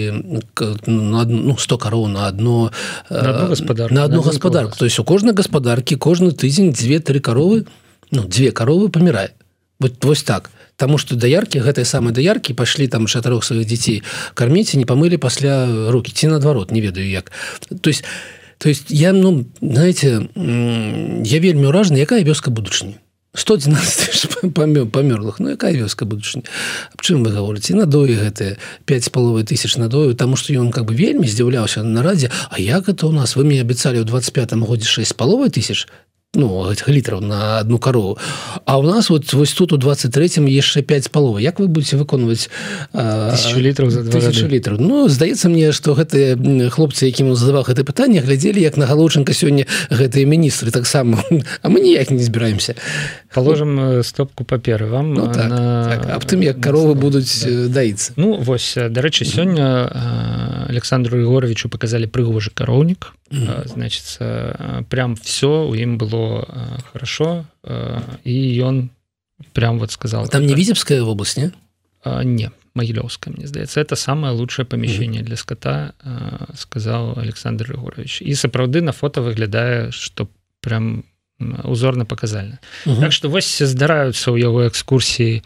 [0.86, 2.70] на ну 100 коров на одно
[3.10, 7.66] гаспадар на одну гаспадарку то есть у кожнай гаспадарки кожны тыдзень две-тры коровы
[8.10, 9.34] ну две коровы помирает
[9.80, 14.06] вот вось так Таму что даяркі гэтай самой даяркі пашлі там шатарох сваіх дзяцей
[14.38, 16.14] карміце не памылі пасля руки.
[16.14, 17.32] Ці наадварот не ведаю як.
[17.82, 18.04] То есть
[18.58, 20.30] то есть я ну знаете
[21.26, 22.94] я вельмі ўражна якая вёска будучыні
[23.34, 26.46] 112 памёрлых Ну якая вёска будучыні
[26.94, 30.86] аб чым вы гаворыце надоі гэтыя 5 з паловай тысяч надою тому что ён как
[30.86, 33.34] бы вельмі здзіўляўся на радзе А як это у нас?
[33.34, 35.86] Вы мне абяцалі ў 25 годзе 6 з паловай тысяч
[36.34, 38.18] ну літраў на одну корову.
[38.64, 42.50] А у нас вот вось тут у 23 яшчэ 5 палова Як вы будете выконваць
[43.56, 44.02] літраў за
[44.46, 46.36] літраў Ну здаецца мне что гэтыя
[46.68, 51.24] хлопцы якім задаваў гэта пытанне глядзелі як на галоўчынка сёння гэтыя міністры таксама.
[51.62, 52.74] А мы ніяк не збіраемся.
[53.32, 55.88] Положим э, стопку паперы вам ну, так, на...
[55.88, 57.50] так, аб тым як коровы будуць да.
[57.50, 59.88] Э, даіцца Ну вось дарэчы сёння
[60.68, 64.18] Александру егоровичу показалі прыгожы кароўнік значит
[64.88, 67.44] прям все у ім было хорошо
[68.24, 68.90] і ён
[69.52, 71.52] прям вот сказал там не візебская область не
[72.24, 75.94] не могилевская мне здаецца это самое лучшее помещение для скота
[76.54, 80.28] сказал александр егорович і сапраўды на фото выглядае что
[80.60, 81.04] прям
[81.64, 85.42] узорно показальна так что вось здараюцца ў яго экскурсіі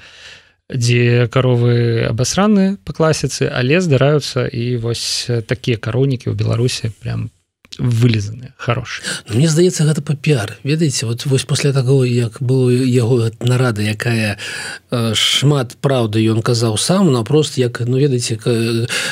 [0.72, 7.30] дзе каровы абасраны по класіцы але здараюцца і вось такія кароўнікі ў беларусі прям
[7.78, 10.58] вылезаны хорош ну, Мне здаецца гэта папіар.
[10.62, 14.36] Ведаеце вот вось пасля таго як было яго нарада якая
[14.90, 18.38] э, шмат праўды ён казаў сам напрост як ну ведаеце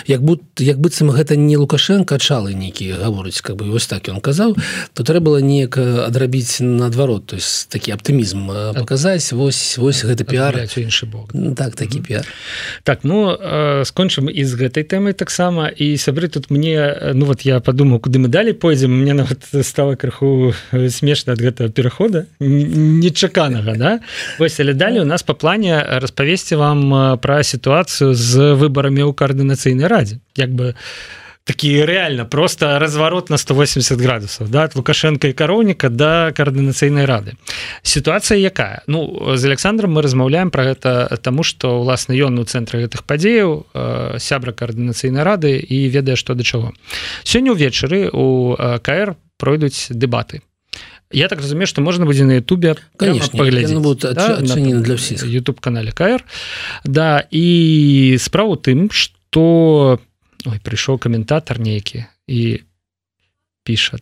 [0.06, 4.20] як будто як быццам гэта не лукашенко чалы нейкі гаворыць как бы вось так ён
[4.20, 4.56] казаў
[4.94, 10.56] то трэба было неяк адрабіць наадварот то есть такі аптымізм паказаць вось вось гэты піар.
[10.76, 11.30] іншы бок.
[11.56, 12.26] Так такі піар.
[12.82, 15.68] Так ну э, скончым і з гэтай тэмай таксама.
[15.68, 19.44] І сябры тут мне ну вот я падумаў куды мы далі далей пойдзем мне нават
[19.62, 24.00] стала крыху смешна ад гэтага перахода нечаканага да?
[24.38, 29.86] Вось але далей у нас по плане распавесці вам пра сітуацыю з выбарамі ў каардынацыйнай
[29.86, 30.74] радзе як бы
[31.44, 37.06] такі реально просто разворот на 180 градусов да от лукашенко і кароўніка до да коаардынацыйнай
[37.06, 37.32] рады.
[37.82, 38.82] Ситуация якая?
[38.86, 43.66] Ну з александром мы размаўляем про гэта тому что уласна ён у цэнтры гэтых падзеяў
[43.74, 46.72] э, сябра коаардынацыйнай рады і ведае что да чаго
[47.24, 50.42] сёння ўвечары у кр пройдуць дэбаты
[51.12, 56.22] Я так разумею что можна будзе на Ютубе паглядзець да, для всіх YouTube канале кр.
[56.84, 59.98] Да і справу тым что
[60.46, 62.62] Ой, прыйшоў каментатор нейкі і
[63.64, 63.98] піша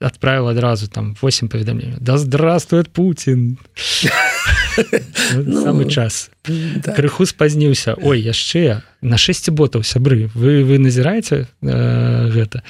[0.00, 3.58] отправил адразу там 8 паведамлений да здравствует Путин!
[5.34, 6.30] Ну, самый час.
[6.96, 12.62] крыху спазніўся Ой яшчэ на 6 ботаў сябры вы вы назіраеце э, гэта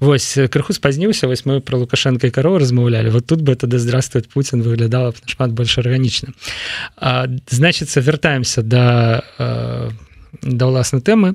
[0.00, 3.78] Вось крыху спазніўся вось мы про лукашенко і каро размаўлялі вот тут бы это да
[3.78, 6.34] здравствует Путин выглядала шмат больш арганічна
[7.48, 9.90] значится вяртаемся да э,
[10.42, 11.34] да ўласнай тэмы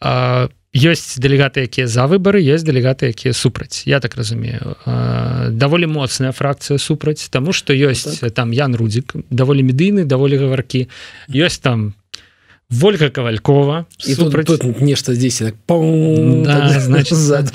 [0.00, 3.82] а ёсць дэлегаты якія за выбары есть дэлегаты якія супраць.
[3.86, 4.76] Я так разумею.
[5.50, 8.30] Даволі моцная фракцыя супраць тому что ёсць так.
[8.32, 10.88] там Ян рудзік даволі медыйны даволі гаваркі.
[11.28, 11.94] Ёсць там
[12.70, 14.46] Вольга кавалькова і супраць...
[14.46, 17.52] тут, тут нешта здесь так, да, значит зад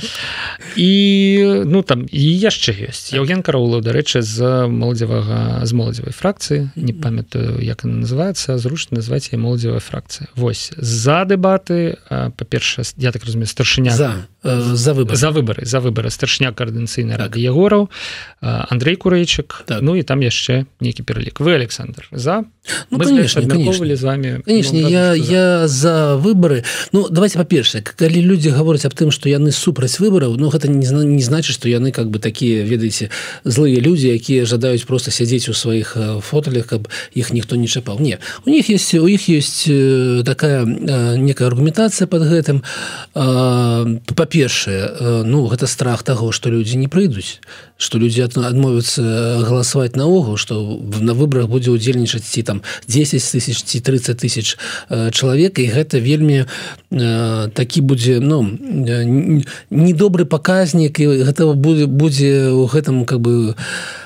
[0.76, 3.16] і ну там і яшчэ ёсць.
[3.16, 6.68] Евген караулаў дарэчы з моладзевага з моладзевай фракцыі.
[6.76, 10.28] Не памятаю як она называется зручна назваць я моладзевая фракцыя.
[10.36, 16.10] Вось за дэбаты па-перша я так разумею старшыня за за выбор за выборы за выборы
[16.12, 17.56] старшня коаардынцыйнай рады так.
[17.56, 17.90] егораў
[18.42, 19.64] Андрей курэйчык.
[19.66, 19.82] Так.
[19.82, 21.40] ну і там яшчэ нейкі пералік.
[21.40, 22.44] Вы Александр за.
[22.90, 23.96] Ну, конечно, конечно.
[23.96, 26.64] з вами конечно я я я за выборы.
[26.92, 30.88] Ну давайте па-першае калі люди гавораць аб тым что яны супраць выбораў Ну гэта не,
[30.88, 33.10] не значит что яны как бы такія ведаеце
[33.44, 38.00] злыя люди якія жадаюць просто сядзець у сваіх фоталях каб іх ніхто не чапаў.
[38.00, 39.70] Не у них есть у іх есть
[40.26, 42.64] такая некая аргументацыя под гэтым.
[43.14, 47.42] Па-першае ну гэта страх того что люди не прыйдуць
[47.78, 53.80] что люди адмовятся галасаваць наогул что на выборах будзе удзельнічаць ці там 10 тысяч ці
[53.80, 54.58] 30 тысяч
[55.12, 56.46] чалавек і гэта вельмі
[57.54, 58.44] такі будзе ну
[59.70, 63.56] недобры паказнік і гэтага будзе будзе у гэтым как бы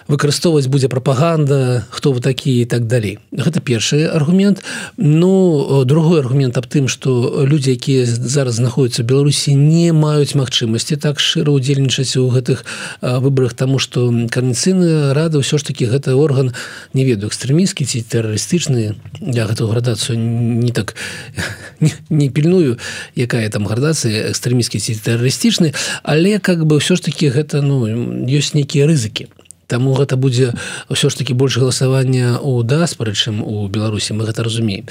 [0.10, 3.20] выкарыстоўваць будзе прапаганда хто вы такі так далей.
[3.32, 4.64] Гэта першы аргумент.
[4.98, 11.22] Ну другой аргумент аб тым что людзі якія зараз знаходзяцца беларусі не маюць магчымасці так
[11.22, 12.66] шчыра удзельнічаць у гэтых
[13.02, 16.58] выборах тому что карніцыйная рада ўсё ж таки гэта орган
[16.94, 20.96] не ведаю экстрэмісцкі ці тэрарыстычны я гэтую градацыю не так
[21.80, 22.82] не, не пільную
[23.14, 27.86] якая там градацыя экстрэмісцкі ці тэрарыстычны але как бы ўсё ж таки гэта ну
[28.26, 29.30] ёсць нейкія рызыкі
[29.70, 30.58] Таму гэта будзе
[30.90, 34.90] ўсё ж таки больш галасавання у даспары чым у беларусі мы гэта разумеем.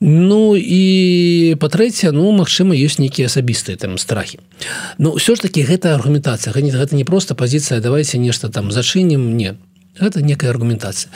[0.00, 4.40] Ну і па-трэцяе ну магчыма ёсць нейкія асабістыя там страхі.
[4.96, 6.56] Ну ўсё ж таки гэта аргументацыя.
[6.56, 9.36] Гэта, гэта не просто пазіцыя давайте нешта там зачынім.
[9.36, 9.60] Не
[10.00, 11.12] гэта некая аргументацыя.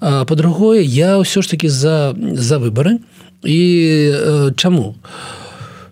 [0.00, 3.04] По-другое я ўсё ж таки за за выборы
[3.44, 3.60] і
[4.16, 4.96] э, чаму?
[4.96, 5.49] у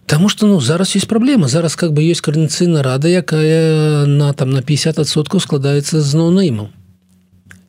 [0.09, 4.50] Таму что ну зараз есть праблема зараз как бы есть карніцыйна рада якая на там
[4.50, 6.70] на 50соткаў складаецца з ноунейму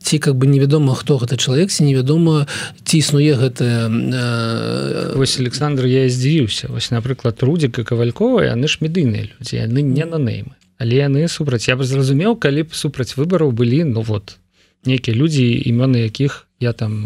[0.00, 2.46] ці как бы невядома хто гэта чалавек ці невядома
[2.84, 5.12] ці існуе гэта э...
[5.20, 6.72] вось Александр я здзівіўся.
[6.72, 10.56] Вось напрыклад рудзіка кавалькова яны ж медыйныя людзі яны не на неймы.
[10.80, 11.68] Але яны супраць.
[11.68, 14.40] Я бы зразумеў калі б супраць выбараў былі ну вот
[14.88, 17.04] нейкія людзі імёны якіх я там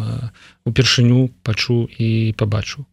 [0.65, 2.87] упершыню пачу і побачу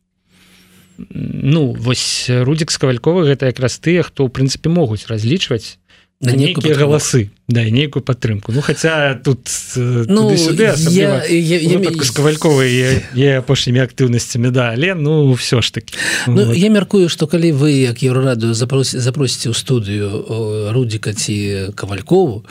[0.98, 5.78] ну вось рудзік з кавалькова гэта якраз тыя хто ў прынцыпе могуць разлічваць
[6.22, 11.92] на нейкія галасы да нейкую падтрымку ну хотя тут э, ну, сюды, я, я, я,
[11.92, 13.04] з кавальковай
[13.38, 15.94] апошнімі актыўнасцямі да але ну все ж таки.
[16.28, 16.58] Ну, вот.
[16.58, 22.46] я мяркую что калі вы як еўрарадыо запросіце ў студыю рудзіка ці кавалькову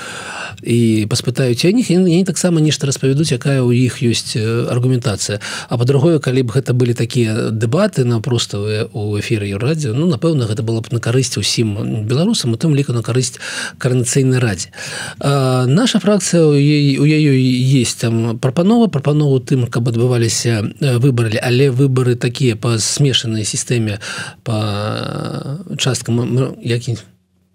[0.63, 5.41] і паспытаюць я них не таксама нешта распавядуць якая ў іх ёсць аргументацыя.
[5.69, 10.47] А по-другое калі б гэта былі такія дэбаты на просто у эфіры еўрадзе ну напэўна
[10.47, 13.39] гэта было б на карысць усім беларусам у тым ліку на карысць
[13.79, 14.71] карнацыйнай радзе
[15.19, 21.39] наша фракцыя у яе есть там прапанова прапанову тым каб адбываліся выборы.
[21.43, 24.01] Але выборы такія по смешанай сістэме
[24.45, 26.99] по часткам які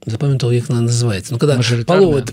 [0.06, 2.24] запамятаў як она называется ну когда палова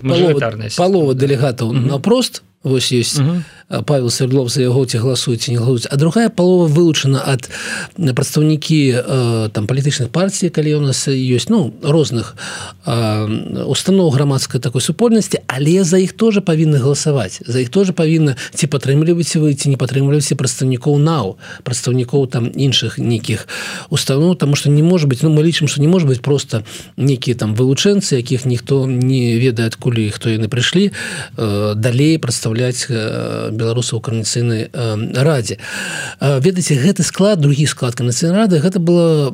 [0.77, 3.43] палова дэлегатаў напрост вось есть угу.
[3.69, 7.49] Павел свердлов за яго ці галасуюць не галуюць а другая палова вылучана ад
[7.97, 12.35] прадстаўнікі там палітычных партій калі у нас ёсць ну розных
[12.85, 18.67] устаноў грамадскай такой супольнасці але за іх тоже павінны галасаваць за іх тоже павінна ці
[18.67, 23.47] падтрымліваць вы ці не падтрымліваце прадстаўнікоў нау прадстаўнікоў там іншых нейкіх
[23.89, 26.63] устаноў тому что не может быть ну мы лічым что не может быть просто
[26.97, 30.91] нейкія там вылучэнцы якіх ніхто не ведае адкуль хто яны прыйшлі
[31.37, 34.67] далей прадстаўляць без беларусаў карніцыйнай
[35.15, 35.57] радзе.
[36.19, 39.31] Ведаеце гэты склад другі склад канацыйнай рады гэта было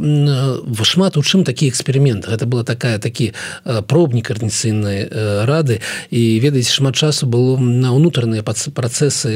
[0.85, 3.33] шмат у чым такі эксперимент гэта была такая такі
[3.65, 5.09] пробнік карніцыйнай
[5.49, 5.81] рады.
[6.13, 9.31] І ведаеце шмат часу было на ўнутраныя працэсы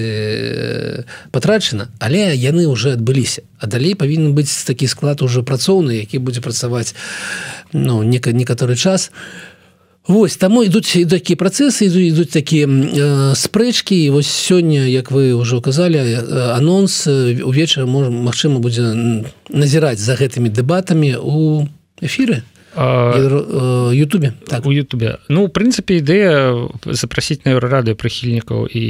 [1.33, 3.41] патрачана але яны уже адбыліся.
[3.57, 6.93] А далей павінен быць такі склад уже працоўны які будзе працаваць
[7.73, 9.09] ну нека некаторы час.
[9.09, 9.52] то
[10.07, 13.95] Вось таму ідуць такія працэсы ідуць ідуць такія э, спрэчкі.
[13.95, 16.19] І вось сёння як вы ўжо казалі э,
[16.59, 21.67] анонс увечары можа Мачыма будзе назіраць за гэтымі дэбатамі у
[22.03, 22.43] эфіры.
[22.75, 24.65] Ютубе так.
[24.65, 25.19] у Ютубе.
[25.29, 26.51] Ну у прынцыпе ідэя
[26.83, 28.85] запрасіць на еўрарадыё прыхільнікаў і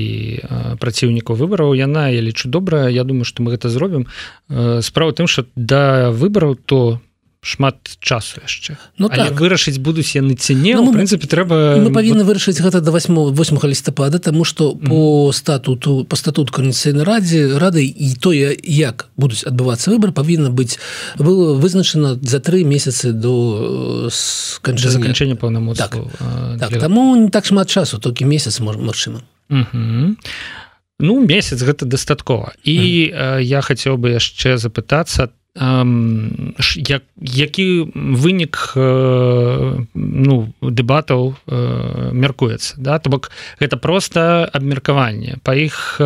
[0.82, 1.78] праціўнікаў выбараў.
[1.78, 4.10] Яна я лічу добра Я думаю што мы гэта зробім.
[4.82, 7.02] Справа тым що да выбараў то
[7.44, 8.78] шмат часу яшчэ.
[8.98, 9.36] Ну так.
[9.36, 13.60] вырашыць будуць яны ці не ну, прынцыпе трэба мы павінны вырашыць гэта до 8 8
[13.68, 19.44] лістапада тому что mm по статуту по статут канцыйнай радзе рады і тое як будуць
[19.44, 20.80] адбывацца выбор павінна быць
[21.18, 25.98] было вызначана за три месяцы до сканча заканчэння паўнаму так,
[26.60, 26.80] так для...
[26.80, 29.22] таму не так шмат часу толькі месяц магчыма.
[29.50, 30.16] Mm -hmm.
[31.00, 32.54] Ну месяц гэта дастаткова.
[32.64, 33.40] І mm -hmm.
[33.40, 38.74] я хацеў бы яшчэ запытацца як, які вынік
[39.94, 41.36] ну дэбатаў
[42.14, 42.98] мяркуецца да?
[42.98, 43.30] То бок
[43.62, 45.38] гэта просто абмеркаванне.
[45.44, 46.02] Па іх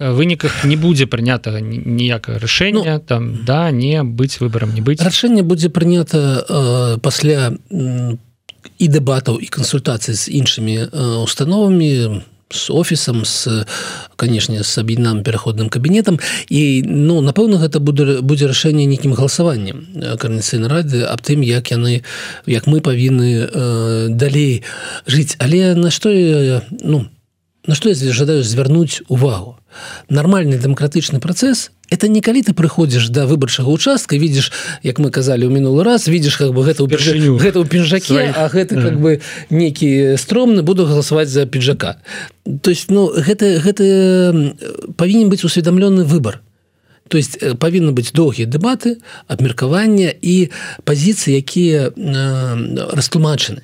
[0.00, 5.04] выніках не будзе прынятага ніякага рашэння ну, там да не быць выбарам не быць.
[5.04, 7.52] Рашэнне будзе прынята пасля
[8.78, 10.88] і дэбатаў і кансультацый з іншымі
[11.24, 13.66] установамі с офісам с
[14.16, 16.18] канешне с аб'ядным пераходным кабінетам
[16.48, 19.82] і ну напэўна гэта будзе будзе рашэнне нейкім галасаваннем
[20.18, 22.02] карнацыйнай рады аб тым як яны
[22.46, 24.62] як мы павінны э, далей
[25.06, 27.06] жыць але на што я ну
[27.66, 29.58] на што я жадаю звярнуць увагу
[30.08, 34.52] нармальны дэмакратычны працэс это не калі ты прыходзіш да выбарчага участка видишь
[34.82, 38.48] як мы казалі ў мінулы раз видишь как бы гэта ўпершыню гэта ў пінжаке а
[38.50, 41.96] гэта как бы некі стромны буду галасаваць за пиджака.
[42.62, 43.84] То есть ну гэта гэта
[44.96, 46.42] павінен быць усведомлены выбор.
[47.08, 48.98] То есть павінны быць доўгія дэбаты
[49.30, 50.50] абмеркавання і
[50.82, 53.62] пазіцыі якія э, растлумачаны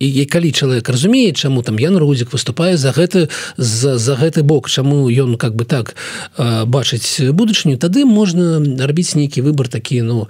[0.00, 4.68] і калі чалавек разумее чаму там Ян рудзік выступае за гэты за, за гэты бок.
[4.68, 5.94] Чаму ён как бы так
[6.36, 10.28] э, бачыць будучыню тады можна рабіць нейкі выбор такі ну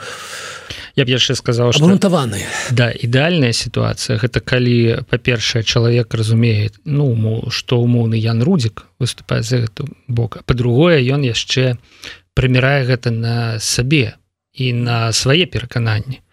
[0.97, 4.19] я б яшчэ сказал грунтаваны да ідэальная сітуацыя.
[4.21, 11.01] Гэта калі па-першае чалавек разумее ну што умоўны Ян рудзік выступае за гэту бока по-другое
[11.01, 11.81] ён яшчэ
[12.35, 14.15] прымірае гэта на сабе
[14.55, 16.21] і на свае перакананні.
[16.21, 16.25] То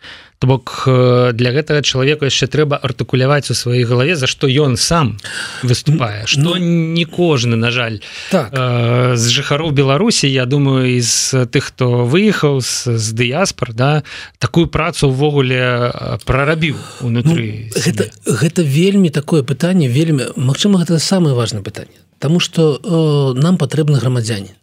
[0.48, 5.18] бок э, для гэтага чалавеку яшчэ трэба артыкуляваць у сваёй галаве за што ён сам
[5.62, 8.50] выступае что ну, не кожны на жаль так.
[8.54, 14.04] э, з жыхароў Беларусі Я думаю з тых хто выехаў з, з дыяспор да
[14.40, 21.00] такую працу ўвогуле э, прарабіў унутры ну, гэта, гэта вельмі такое пытанне вельмі Мачыма гэта
[21.00, 22.02] самое важное пытанне.
[22.20, 24.58] Таму что э, нам патрэбны грамадзяне.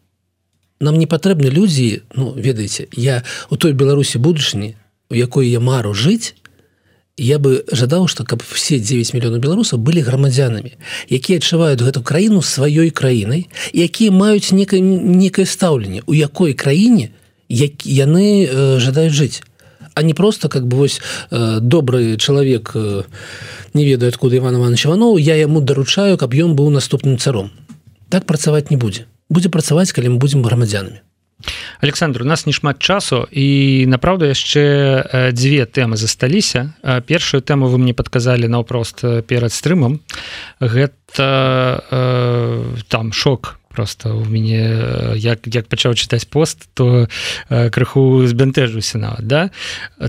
[0.80, 5.94] Нам не патрэбны людзі ну ведаеце я у той беларусі будучыні у якой я мару
[5.94, 6.34] жыць
[7.18, 10.74] я бы жадаў что каб все 9 мільёнаў беларусаў былі грамадзянамі
[11.11, 17.11] якія адчуваюць гэту краіну сваёй краінай якія маюць некае некае стаўленне у якой краіне
[17.48, 19.42] як яны э, жадаюць жыць.
[19.94, 21.00] А не просто как бы вось
[21.30, 23.02] э, добрый чалавек э,
[23.74, 27.50] не ведаю откуда Іван Иванович Иванов я яму даручаю каб ён быў наступным царом.
[28.09, 29.06] Так працаваць не будзе.
[29.28, 31.00] Будзе працаваць калі мы будзем грамадзянамі
[31.80, 36.74] александр у нас не шмат часу і направду яшчэ дзве тэмы засталіся.
[37.07, 40.01] Першую тэму вы мне подказалі наўпрост перад стрымам.
[40.61, 48.26] Гэта э, там шок просто у мяне як як пачаў чытаць пост то э, крыху
[48.26, 49.51] збянтэжуся нават да?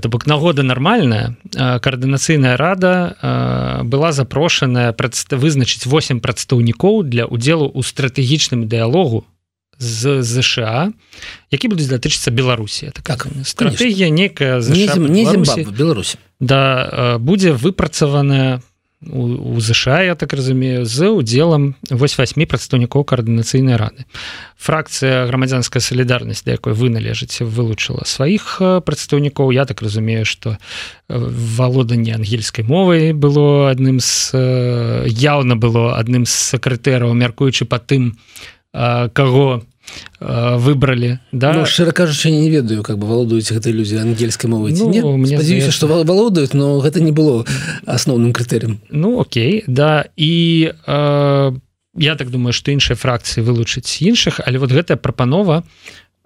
[0.02, 1.38] То бок нагода нармальная.
[1.54, 9.26] Каардынацыйная рада э, была запрошаная прадста вызначыць 8 прадстаўнікоў для удзелу ў стратэгічным дыалогу
[9.80, 10.92] з ЗША
[11.52, 12.92] які будуць датычыцца Беларусі.
[12.94, 14.62] Так, так стратегія некая
[15.72, 16.18] Беларусь.
[16.40, 18.62] да будзе выпрацаваная
[19.02, 24.04] у ЗША я так разумею з удзелам вось восьмі прадстаўнікоў каардынацыйнай рады.
[24.60, 29.56] Фракцыя грамадзянская салідарнасць да якой вы належыце вылучыла сваіх прадстаўнікоў.
[29.56, 30.58] Я так разумею что
[31.08, 34.36] валоданне ангельскай мовай было адным з
[35.08, 38.20] яўна было адным з сакрэтэраў мяркуючы па тым
[38.74, 39.64] каго
[40.20, 41.54] выбралі да?
[41.54, 45.72] Ну, шчыра кажучы не ведаю как бы валодаюць гэтай людзі ангельскай мовы ну, мне здаецца
[45.72, 47.46] что валодаюць но гэта не было
[47.86, 50.06] асноўным крытэрым ну Окей да.
[50.16, 51.52] І э,
[51.96, 55.64] я так думаю что іншыя фракцыі вылучыць іншых але вот гэтая прапанова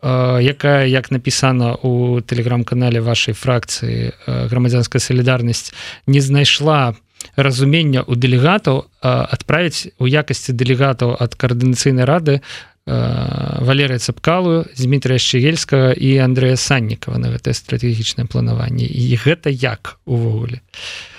[0.01, 5.73] э, якая як напісана у тэлеграм-канале вашай фракцыі э, грамадзянская салідарнасць
[6.07, 6.95] не знайшла
[7.35, 12.41] разумення у дэлегатаў адправіць у якасці дэлегатаў ад каардынацыйнай рады
[12.85, 20.59] валерыя цапкалу Дмітрия шчегельскага і Андрэя саннікова на гэтае стратэгічнае планаванне і гэта як увогуле?
[20.59, 21.12] а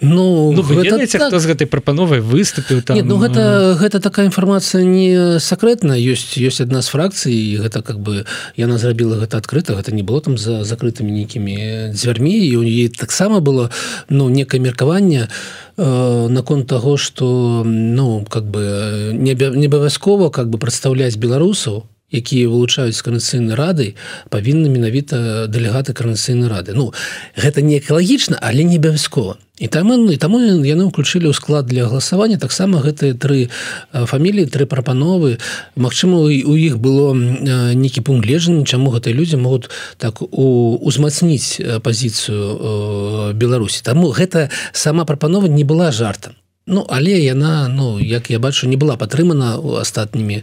[0.00, 1.28] Ну, ну ведаеце, так...
[1.28, 6.38] хто з гэтай прапановай выступіў там Нет, ну гэта гэта такая інфармацыя не сакрэтна ёсць
[6.38, 8.24] ёсць адна з фракцый гэта как бы
[8.56, 9.74] яна зрабіла гэта адкрыта.
[9.74, 13.70] Гэта не было там за закрытымі нейкімі дзвярмі і у ей таксама было
[14.08, 15.28] ну некае меркаванне
[15.76, 22.98] э, наконт таго что ну как бы не абавязкова как бы прадстаўляць беларусаў якія вылучаюць
[23.02, 23.94] карнацыйнай радай
[24.28, 26.74] павінны менавіта дэлегаты карнацыйнай рады.
[26.74, 26.92] Ну
[27.36, 29.38] гэта не экалагічна але не абавязкова.
[29.60, 33.52] І там ну, і таму яны ўключылі ў склад для галасавання таксама гэтыя тры
[33.92, 35.36] фаміліі тры прапановы.
[35.76, 39.68] Мачыма у іх было нейкі пункт лежання чаму гэтыя людзі могуць
[40.00, 43.84] так у узмацніць пазіцыю Беларусі.
[43.84, 46.40] Таму гэта сама прапанова не была жартам.
[46.64, 50.40] Ну але яна ну як я бачу не была падтрымана астатнімі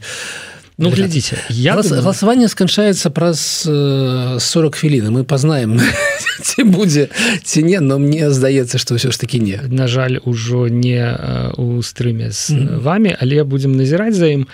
[0.77, 2.03] ну глядзіце я Глас, думаю...
[2.03, 5.81] галасаванне сканчаецца праз э, 40 хвілін мы пазнаем
[6.41, 7.09] ці будзе
[7.43, 11.01] ці не но мне здаецца што ўсё ж таки не на жаль ужо не
[11.57, 12.81] у стрыме з mm -hmm.
[12.81, 14.47] вами але будзем назіраць за ім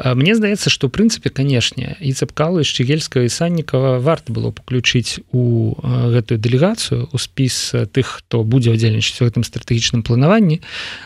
[0.00, 5.76] Мне здаецца што ў прынцыпе канешне і цапкалы шчыгельскага і саннікава варта было паключыць у
[5.84, 10.60] гэтую дэлегацыю у спіс тых хто будзе ўдзельнічаць у гэтым стратэгічным планаванні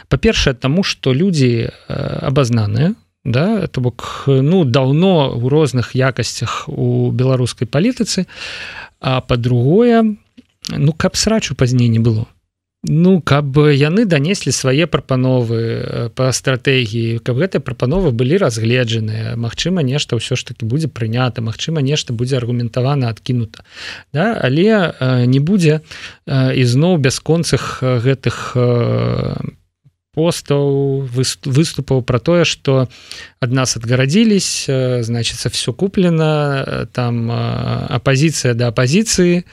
[0.09, 1.75] па-першае таму што людзі
[2.22, 2.95] абазнаныя
[3.25, 8.27] да то бок ну давно у розных якасцях у беларускай палітыцы
[9.01, 10.16] а по-другое
[10.68, 12.27] ну каб срачу пазней не было.
[12.87, 19.37] Ну каб яны данеслі свае прапановы э, по стратэгіі каб гэтыя прапановы былі разгледжаныя.
[19.41, 23.64] Мачыма нешта ўсё ж таки будзе прынята Мачыма нешта будзе аргументавана адкінута.
[24.12, 28.53] Да але э, не будзе э, ізноў бясконцых гэтых
[30.15, 32.89] постаў выступаў про тое что
[33.41, 39.45] ад нас отгарадзілись э, значится все куплена э, там апозіцыя да апозіцыі э,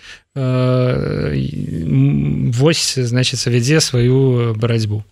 [2.53, 5.03] Вось значится вядзе сваю барацьбу.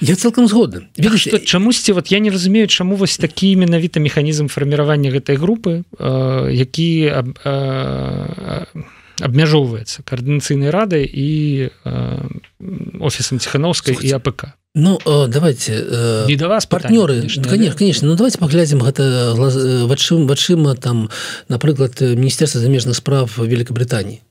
[0.00, 0.88] Я цалкам згодны.
[1.16, 5.84] Что чамусьці вот я не разумею чаму вось такі менавіта механізм фарміравання гэтай групы
[6.52, 7.12] які
[9.20, 11.70] абмяжоўваецца коаардынацыйнай радай і
[13.00, 17.28] офісам ціхановскай і апк Ну э, давайте э, і да вас партнёры.
[17.46, 19.34] конечно, конечно, ну давайте паглядзім гэта
[19.84, 21.10] вачым вачыма там
[21.48, 24.22] напрыклад міністерства замежных справ Великабританії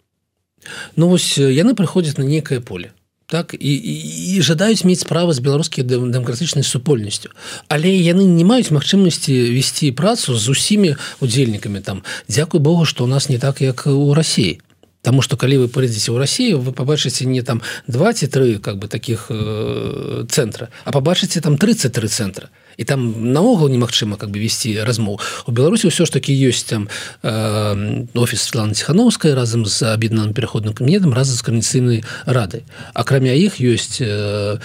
[0.96, 2.92] Ну вось яны прыходзяць на некае поле
[3.28, 3.94] так і, і,
[4.36, 7.30] і жадаюць мець справы з беларускай дэмакратычнай супольнасцю
[7.70, 12.02] але яны не маюць магчымасці весці працу з усімі удзельнікамі там.
[12.28, 14.58] Дякуй Богу што у нас не так як у Росіі
[15.02, 19.28] Таму што калі вы прыйдзеце ў Росію вы пабачыце не там 23 как бы таких
[19.30, 25.18] э, цэнтра а пабачыце там 33 цэнтра і там наогул немагчыма как бы весці размоў
[25.46, 26.86] у Беларусі ўсё ж таки ёсць там
[27.26, 32.62] э, офіс Светлана ціхановская разам з аб'яднаным пераходным камедам разам з каміцыйнай рады
[32.94, 34.62] акрамя іх ёсць э,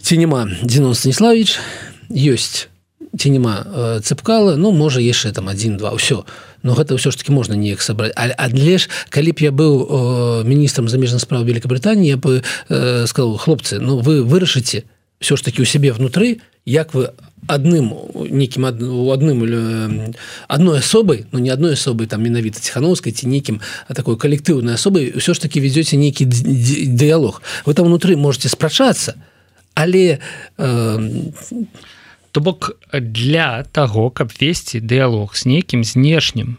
[0.00, 1.60] ці няма Дзінон станіславович
[2.08, 2.72] ёсць
[3.18, 6.24] ці няма э, цыпкала ну можа яшчэ там один-два ўсё
[6.62, 10.88] но гэта ўсё ж таки можна неяк сабраць але ж калі б я быў міністрам
[10.88, 14.84] замежных справ Великабритании я бы э, сказал хлопцы Ну вы вырашыце
[15.20, 17.10] все ж таки у сябе внутры як вы
[17.46, 17.92] адным
[18.30, 19.44] некім у адным
[20.48, 23.60] адной асобай ну не адной асобай там менавіта ціхановскай ці нейкім
[23.94, 29.14] такой калектыўнай асобай ўсё ж таки вядзёце нейкі дыялог вы там унутры можете спрачацца
[29.74, 30.18] але
[30.56, 30.98] э,
[32.34, 36.58] то бок для того каб весці дыялог з нейкім знешнім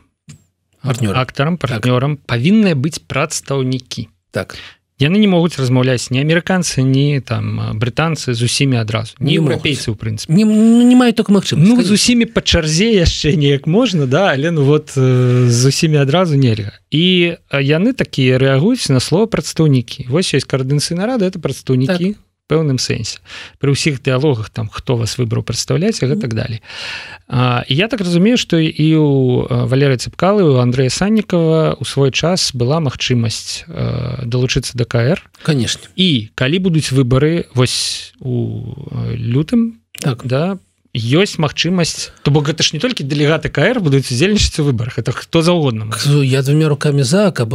[0.80, 2.26] актарам партнёрам так.
[2.32, 4.08] павінны быць прадстаўнікі.
[4.32, 4.56] Так.
[5.04, 9.20] Яны не могуць размаўляць не амерыканцы не там брытанцы з усімі адразу.
[9.20, 10.32] Не еўрапейцы у прынцыпе.
[10.32, 14.32] Не, ну, не маю только магчым ну, з усімі па чарзе яшчэ неяк можна да
[14.32, 16.72] але ну вот з усімі адразу нельга.
[16.88, 22.16] І яны такія рэагуюць на слово прадстаўнікі вось ёсць каардынцыйна рада это прадстаўнікі.
[22.16, 23.20] Так пэўным сэнсе.
[23.58, 26.62] При ўсіх дыалогах там хто вас выбраў прадстаўляць і так далее
[27.28, 32.54] а, я так разумею что і у валеры цыпкалы у Андрея саннікова у свой час
[32.54, 33.66] была магчымасць
[34.24, 35.90] далучыцца да КР конечно.
[35.96, 38.74] І калі будуць выборы вось у
[39.10, 40.26] лютым так.
[40.26, 40.58] да
[40.96, 42.16] ёсць магчымасць.
[42.24, 45.92] То бок гэта ж не толькі дэлегаты КР будуць удзельнічаць у выборах это хто заўгодна
[46.24, 47.52] я двумя руками за каб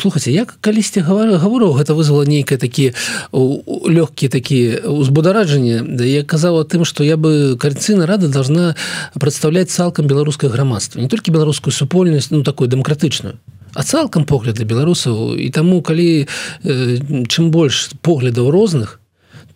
[0.00, 2.92] слухаце як калісьці гавору гэта вызвала нейкае такі
[3.32, 8.74] лёгкія такія узбудараджанне Да я казала тым что я бы карцына рада должна
[9.14, 13.38] прадстаўляць цалкам беларускае грамадства не толькі беларускую супольнасць ну такую дэмакратычную
[13.74, 15.38] а цалкам погляды беларусаў.
[15.38, 18.99] І таму калі э, чым больш поглядаў розных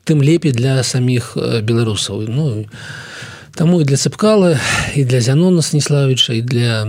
[0.04, 2.28] тым лепей для саміх беларусаў.
[2.28, 2.66] Ну
[3.54, 4.58] Таму і для цыпкала
[4.98, 6.82] і для зянона станіславіча і для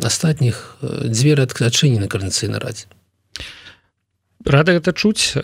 [0.00, 2.88] астатніх дзверы адчынены карнацыйна радзе
[4.46, 5.34] рада гэта чуць.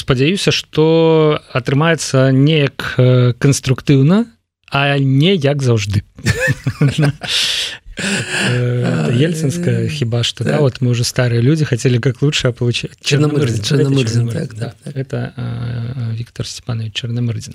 [0.00, 2.96] Спадзяюся што атрымаецца неяк
[3.42, 4.24] канструктыўна
[4.70, 6.02] а не як заўжды
[7.96, 12.90] Э, ельцинская хіба что да вот мы уже старые люди хотели как лучше получить
[14.94, 15.32] это
[16.16, 17.54] Виктор Степанович черномырдин.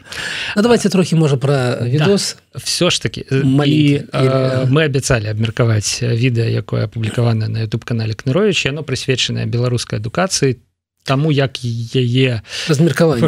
[0.56, 2.38] Ну, давайте трохи можа про видос.
[2.56, 3.26] Все ж таки.
[3.32, 10.58] Мы абяцалі абмеркаваць відэа якое апублікавана на youtube канале кнырович оно прысвечанае беларускай адукацыі
[11.04, 13.26] таму як яе размеркаванне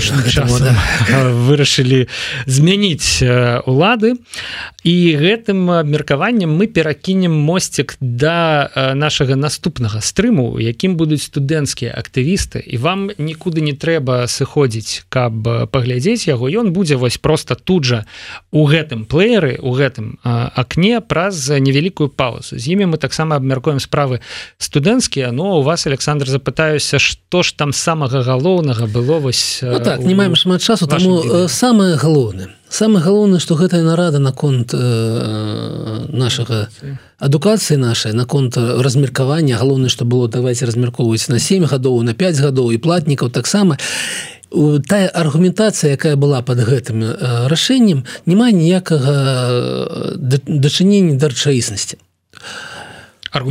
[1.48, 2.08] вырашылі
[2.46, 3.24] змяніць
[3.66, 4.16] улады.
[4.82, 12.62] І гэтым абмеркаваннем мы перакінем мосцік да нашага наступнага стрыму якім будуць студэнцкія актывісты.
[12.66, 16.50] І вам нікуды не трэба сыходзіць каб паглядзець яго.
[16.50, 18.06] Ён будзе вось просто тут жа
[18.52, 22.58] у гэтым плееры у гэтым акне праз невялікую паузу.
[22.58, 24.22] З імі мы таксама абмяркуем справы
[24.58, 25.32] студэнцкія.
[25.32, 30.16] Но у вас Александр запытаюся что ж там самага галоўнага было вось ну, так не
[30.18, 32.48] маем шмат часу таму самое галоўнае.
[32.74, 36.74] Самое галоўнае что гэтая нарада наконт э, нашага
[37.22, 39.62] адукацыі нашай наконт размеркавання.
[39.62, 43.78] Галоўнае что было давайте размяркоўваць на 7 гадоў на 5 гадоў і платнікаў таксама.
[44.90, 47.06] Тая аргументацыя якая была под гэтым
[47.46, 52.02] рашэннем не мае ніякага дачынення да рэчаіснасці.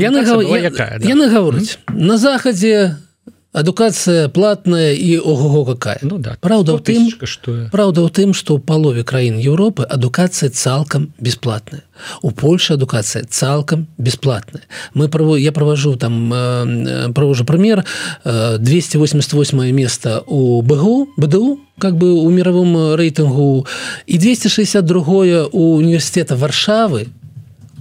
[0.03, 3.10] Яны гавораць на захадзе на
[3.53, 5.99] адукацыя платная і ого какая.
[6.03, 10.51] Ну да Праўда ў тым что Праўда ў тым што ў палове краін Еўропы адукацыя
[10.51, 11.83] цалкам бесплатная.
[12.23, 14.63] У Польше адукацыя цалкам бесплатная.
[14.95, 17.85] Мы право я правожу там э, правожу пример
[18.25, 23.67] э, 288 место у БГУ БДУ как бы у мировым рэйтынгу
[24.07, 27.09] і 262 у університета варшавы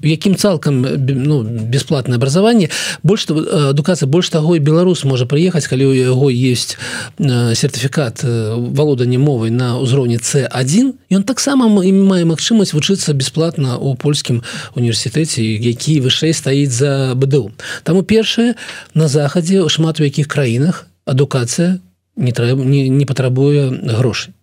[0.04, 2.70] якім цалкам ну, бесплатное образование
[3.04, 6.78] больше адукацыя больш таго і беларус можа прыехаць калі у яго есть
[7.20, 14.41] сертыфікат валодання мовай на ўзроўні c1 ён таксама мае магчымасць вучыцца бесплатна у польскім
[14.76, 17.52] універсітэце які вышэй стаіць за бДУ
[17.84, 18.56] таму першае
[18.93, 21.80] на захадзе шмат у якіх краінах адукацыя
[22.16, 24.34] не трэба не, не патрабуе грошай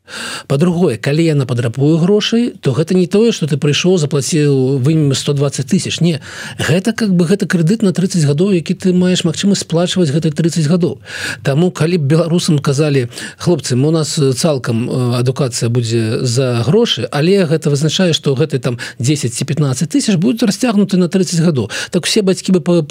[0.46, 5.66] по-другое калі яна падрабую грошай то гэта не тое что ты прыйшоў заплаціў вы 120
[5.66, 6.00] тысяч.
[6.00, 6.20] Не
[6.58, 10.66] гэта как бы гэта крэдыт на 30 гадоў які ты маеш магчымасць сплачваць гэтай 30
[10.66, 11.00] гадоў.
[11.42, 18.12] Таму калі беларусам казалі хлопцы у нас цалкам адукацыя будзе за грошы але гэта вызначае
[18.12, 22.52] что гэты там 10 ці 15 тысяч будет расцягнуты на 30 гадоў так все бацькі
[22.52, 22.82] бы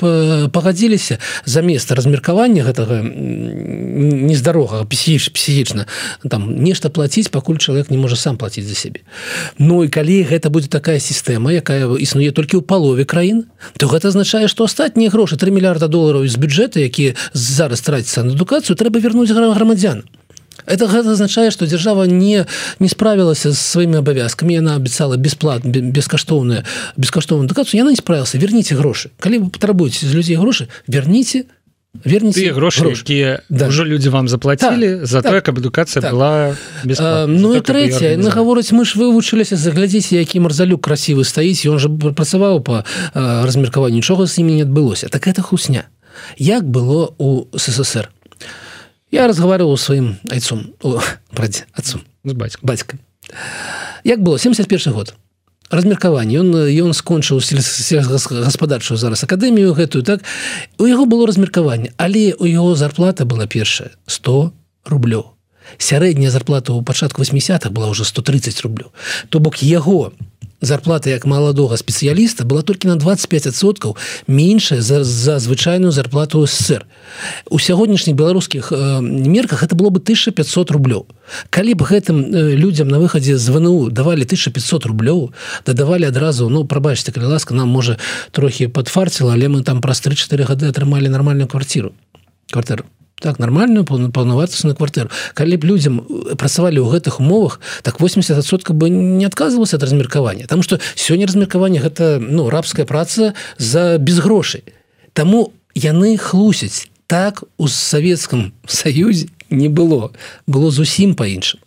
[0.52, 5.86] пагадзіліся за место размеркавання гэтага нездарога псіч псіічна
[6.30, 9.06] там нешта платить платіць пакуль чалавек не можа сам платіць за сябе
[9.62, 13.46] Ну і калі гэта будзе такая сістэма якая існуе толькі ў палове краін
[13.78, 18.34] то гэта азначае што астатнія грошы 3 мільярда долараў з бюджэта які зараз траціцца на
[18.34, 20.04] адукацыю трэба вярнуць грамадзян.
[20.66, 22.46] Это гэта азначае што дзяржава не
[22.80, 26.66] не справілася з сваімі абавязкамі яна абяцала бесплатна бескаштоўная
[26.98, 28.42] бескаштоўную адукацыю яна не справілася.
[28.42, 29.14] Верніце грошы.
[29.20, 31.46] Калі вы патрабуеце з людзей грошы верніце
[32.04, 33.70] верніце грошы якія да.
[33.70, 36.12] ўжо людзі вам заплатілі так, за так, тое каб адукацыя так.
[36.12, 36.56] была
[37.00, 41.80] а, Ну і трэцяе на гаворыць мы ж вывучыліся заглядзіце які марзалюк красивы стаіць ён
[41.80, 42.84] жа працаваў по
[43.16, 45.88] размеркаванню нічога з імі не адбылося так это хусня.
[46.38, 48.12] Як было у ссср?
[49.12, 50.74] Я разговаривал сваім айцом
[51.74, 52.02] отцом.
[52.24, 52.98] Бацька бацька
[54.04, 54.40] як было?
[54.40, 55.16] 71 год
[55.70, 56.40] размеркаванне.
[56.40, 60.22] Ён ён скончыў гаспадарчую зараз акадэмію гэтую так?
[60.78, 64.54] У яго было размеркаванне але у яго зарплата была першая 100
[64.86, 65.36] рублёў.
[65.78, 68.94] Сярэдняя зарплата ў пачатку 80-х была уже 130 рублю
[69.30, 70.14] то бок яго
[70.62, 73.96] зарплата як маладога спецыяліста была толькі на 25соткаў
[74.28, 76.86] меншая за, за звычайную зарплату ССР
[77.50, 81.06] у сягоднішніх беларускіх э, мерках это было бы 1500 рублёў.
[81.50, 85.34] Калі б гэтым э, людям на выхадзе з вНУ давалі 1500 рублёў
[85.66, 87.98] дадавалі адразу ну прабачце калі ласка нам можа
[88.32, 91.94] трохі подфарціла але мы там праз 3-4 гады атрымалі нармальную квартиру
[92.52, 92.86] квартиру
[93.20, 98.68] так нормальную паўнаватасць на квартыру калі б людзям э, працавалі ў гэтых умовах так 80сот
[98.72, 104.20] бы не адказвалася ад размеркавання там что сёння размеркаванне гэта ну рабская праца за без
[104.20, 104.64] грошай
[105.16, 106.92] Таму яны хлусяць.
[107.08, 110.12] Так у савецкам саюзе не было.
[110.48, 111.60] Было зусім по-іншым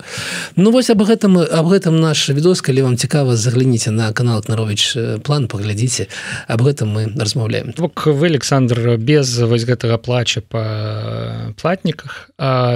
[0.55, 4.97] Ну вось об гэтым об гэтым наш відос калі вам цікава загляніце на канал нарович
[5.23, 6.07] план паглядзіце.
[6.47, 7.73] Об гэтым мы размаўляем.
[7.77, 12.29] Бок вы Александр без вось гэтага плача по платніках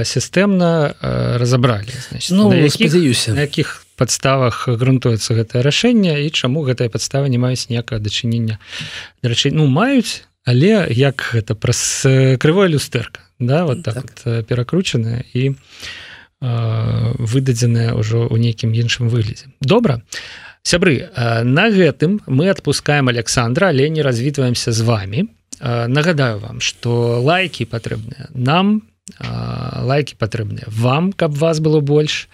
[0.04, 0.96] сістэмна
[1.40, 1.94] разабралі
[2.32, 3.34] ну, спадзяюся.
[3.34, 8.60] на якіх подставах грунтуецца гэтае рашэнне і чаму гэтая подстава не маюць ніякага дачынення.
[9.24, 12.04] Дарэчы ну маюць але як гэта праз
[12.40, 14.26] крывое люстэрка да вот так, так.
[14.26, 15.56] Вот, перакручаная і
[16.44, 20.04] выдадзеная ўжо ў нейкім іншым выглядзе добра
[20.64, 25.28] сябры на гэтым мы отпускаем Александра але не развітваемся з вами.
[25.62, 28.84] Нагадаю вам что лайки патрэбныя нам
[29.84, 32.28] лайки патрэбныя вам каб вас было больш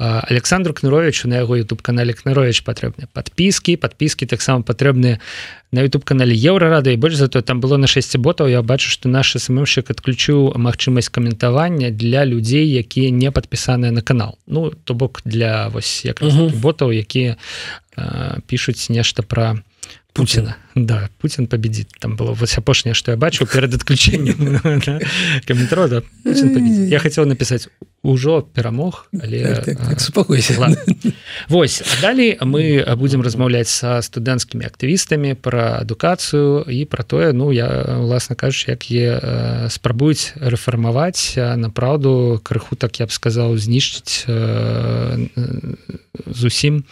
[0.00, 5.20] александру кныровичу на яго youtube канале кнырович патрэбны подпіски подпіски таксама патрэбныя
[5.72, 8.48] на youtube канале еўрарада і больш зато там было на 6 ботаў.
[8.48, 14.38] Я бачу что наш сммщик адключыў магчымасць каментавання для людзей якія не подпісаныя на канал.
[14.46, 16.24] Ну то бок для вось як
[16.62, 17.36] ботаў якія
[18.46, 19.60] пишутць нешта про
[20.12, 24.60] Путина да Путин победит там было вот апошняе что я бачу перед отключением
[25.46, 27.68] комментаров да, я хотел написать
[28.02, 30.76] ужо перамог але так, так, так, спокойся
[31.48, 37.98] Вось далей мы будем размаўляць со студэнцкімі актывістамі про адукацыю і про тое ну я
[38.00, 44.24] уласна кажуш як е спрабуюць рэфармаваць на праўду крыху так я б сказаў знішчыць
[46.26, 46.84] зусім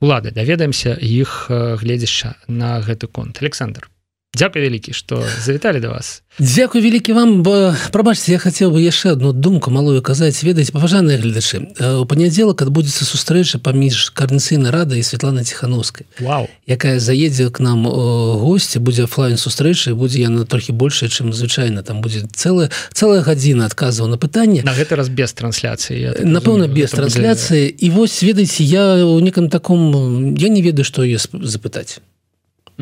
[0.00, 0.30] улады.
[0.30, 3.40] Даведаемся іх гледзяшча на гэты конт.
[3.40, 3.88] Александр
[4.34, 6.22] Дякую вялікі что завіталі до вас.
[6.38, 11.18] Дякую вялікі вам бо прабачце я хацеў бы яшчэ одну думку малую казаць ведаць паважаныя
[11.18, 11.66] гледачы
[11.98, 16.46] у панядзелак адбудзецца сустрэча паміж карнацыйнай рады і Святлана ціхановскай Вау.
[16.64, 22.00] Якая заедзе к нам госці будзе офлайн сустрэчы будзе яна трохі большая чым звычайна там
[22.00, 26.94] будзе цэлая цэлая гадзіна адказваў на пытанне на гэты раз без трансляцыі так напэўна без
[26.94, 27.82] трансляцыі будзе...
[27.82, 31.98] і вось ведаеце я у некам таком я не ведаю што ёсць запытаць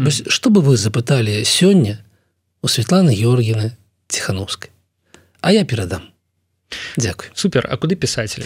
[0.04, 1.98] Вось, что бы вы запыталі сёння
[2.62, 3.76] у Светланы Георгіны
[4.08, 4.70] ціхановскай
[5.40, 6.02] А я перадам
[6.98, 7.30] Дякую.
[7.34, 7.66] Супер.
[7.70, 8.36] А куды пісаць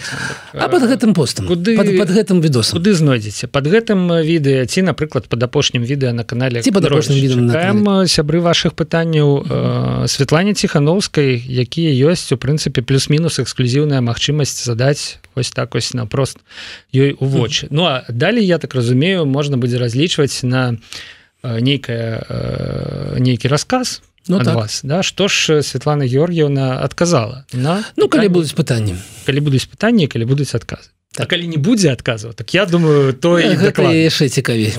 [0.53, 3.49] А под гэтым постам куды под, под гэтым відос куды знойдзеце?
[3.49, 8.39] Под гэтым відэа ці напрыклад под апошнім відэа на канале ці под апошнім відэам сябры
[8.41, 15.75] ваших пытанняў э, Светлане ціхановскай якія ёсць у прынцыпе плюс-мінус эксклюзіўная магчымасць задаць ось так
[15.75, 16.39] ось напрост
[16.95, 17.67] ёй у вочы.
[17.71, 23.49] Ну а далей я так разумею можна будзе разлічваць на на Э, нейкая э, нейкі
[23.49, 24.55] рассказ ну, так.
[24.55, 25.03] вас да?
[25.03, 30.55] Что ж Светлана Георгіевна отказала на ну калі будуць пытанні калі будуць пытанні калі будуць
[30.55, 31.29] адказы так.
[31.29, 34.73] калі не будзе адказу так я думаю то яшчэ цікавей.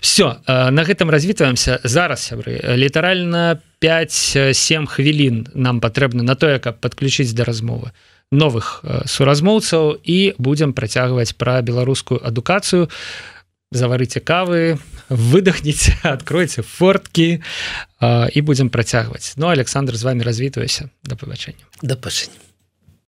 [0.00, 1.80] Все на гэтым развітваемся.
[1.84, 7.90] Зараз сябры літаральна 5-7 хвілін нам патрэбна на тое каб подключыць да размовы
[8.30, 12.88] новых суразмоўцаў і будзем працягваць пра беларускую адукацыю
[13.76, 17.42] заварыце кавы выдохніце откройце форткі
[18.32, 19.34] і будзем працягваць.
[19.36, 20.90] Ну Александр з вами развітваюся.
[21.04, 21.64] Да пабачэння.
[21.82, 22.53] Да пашэння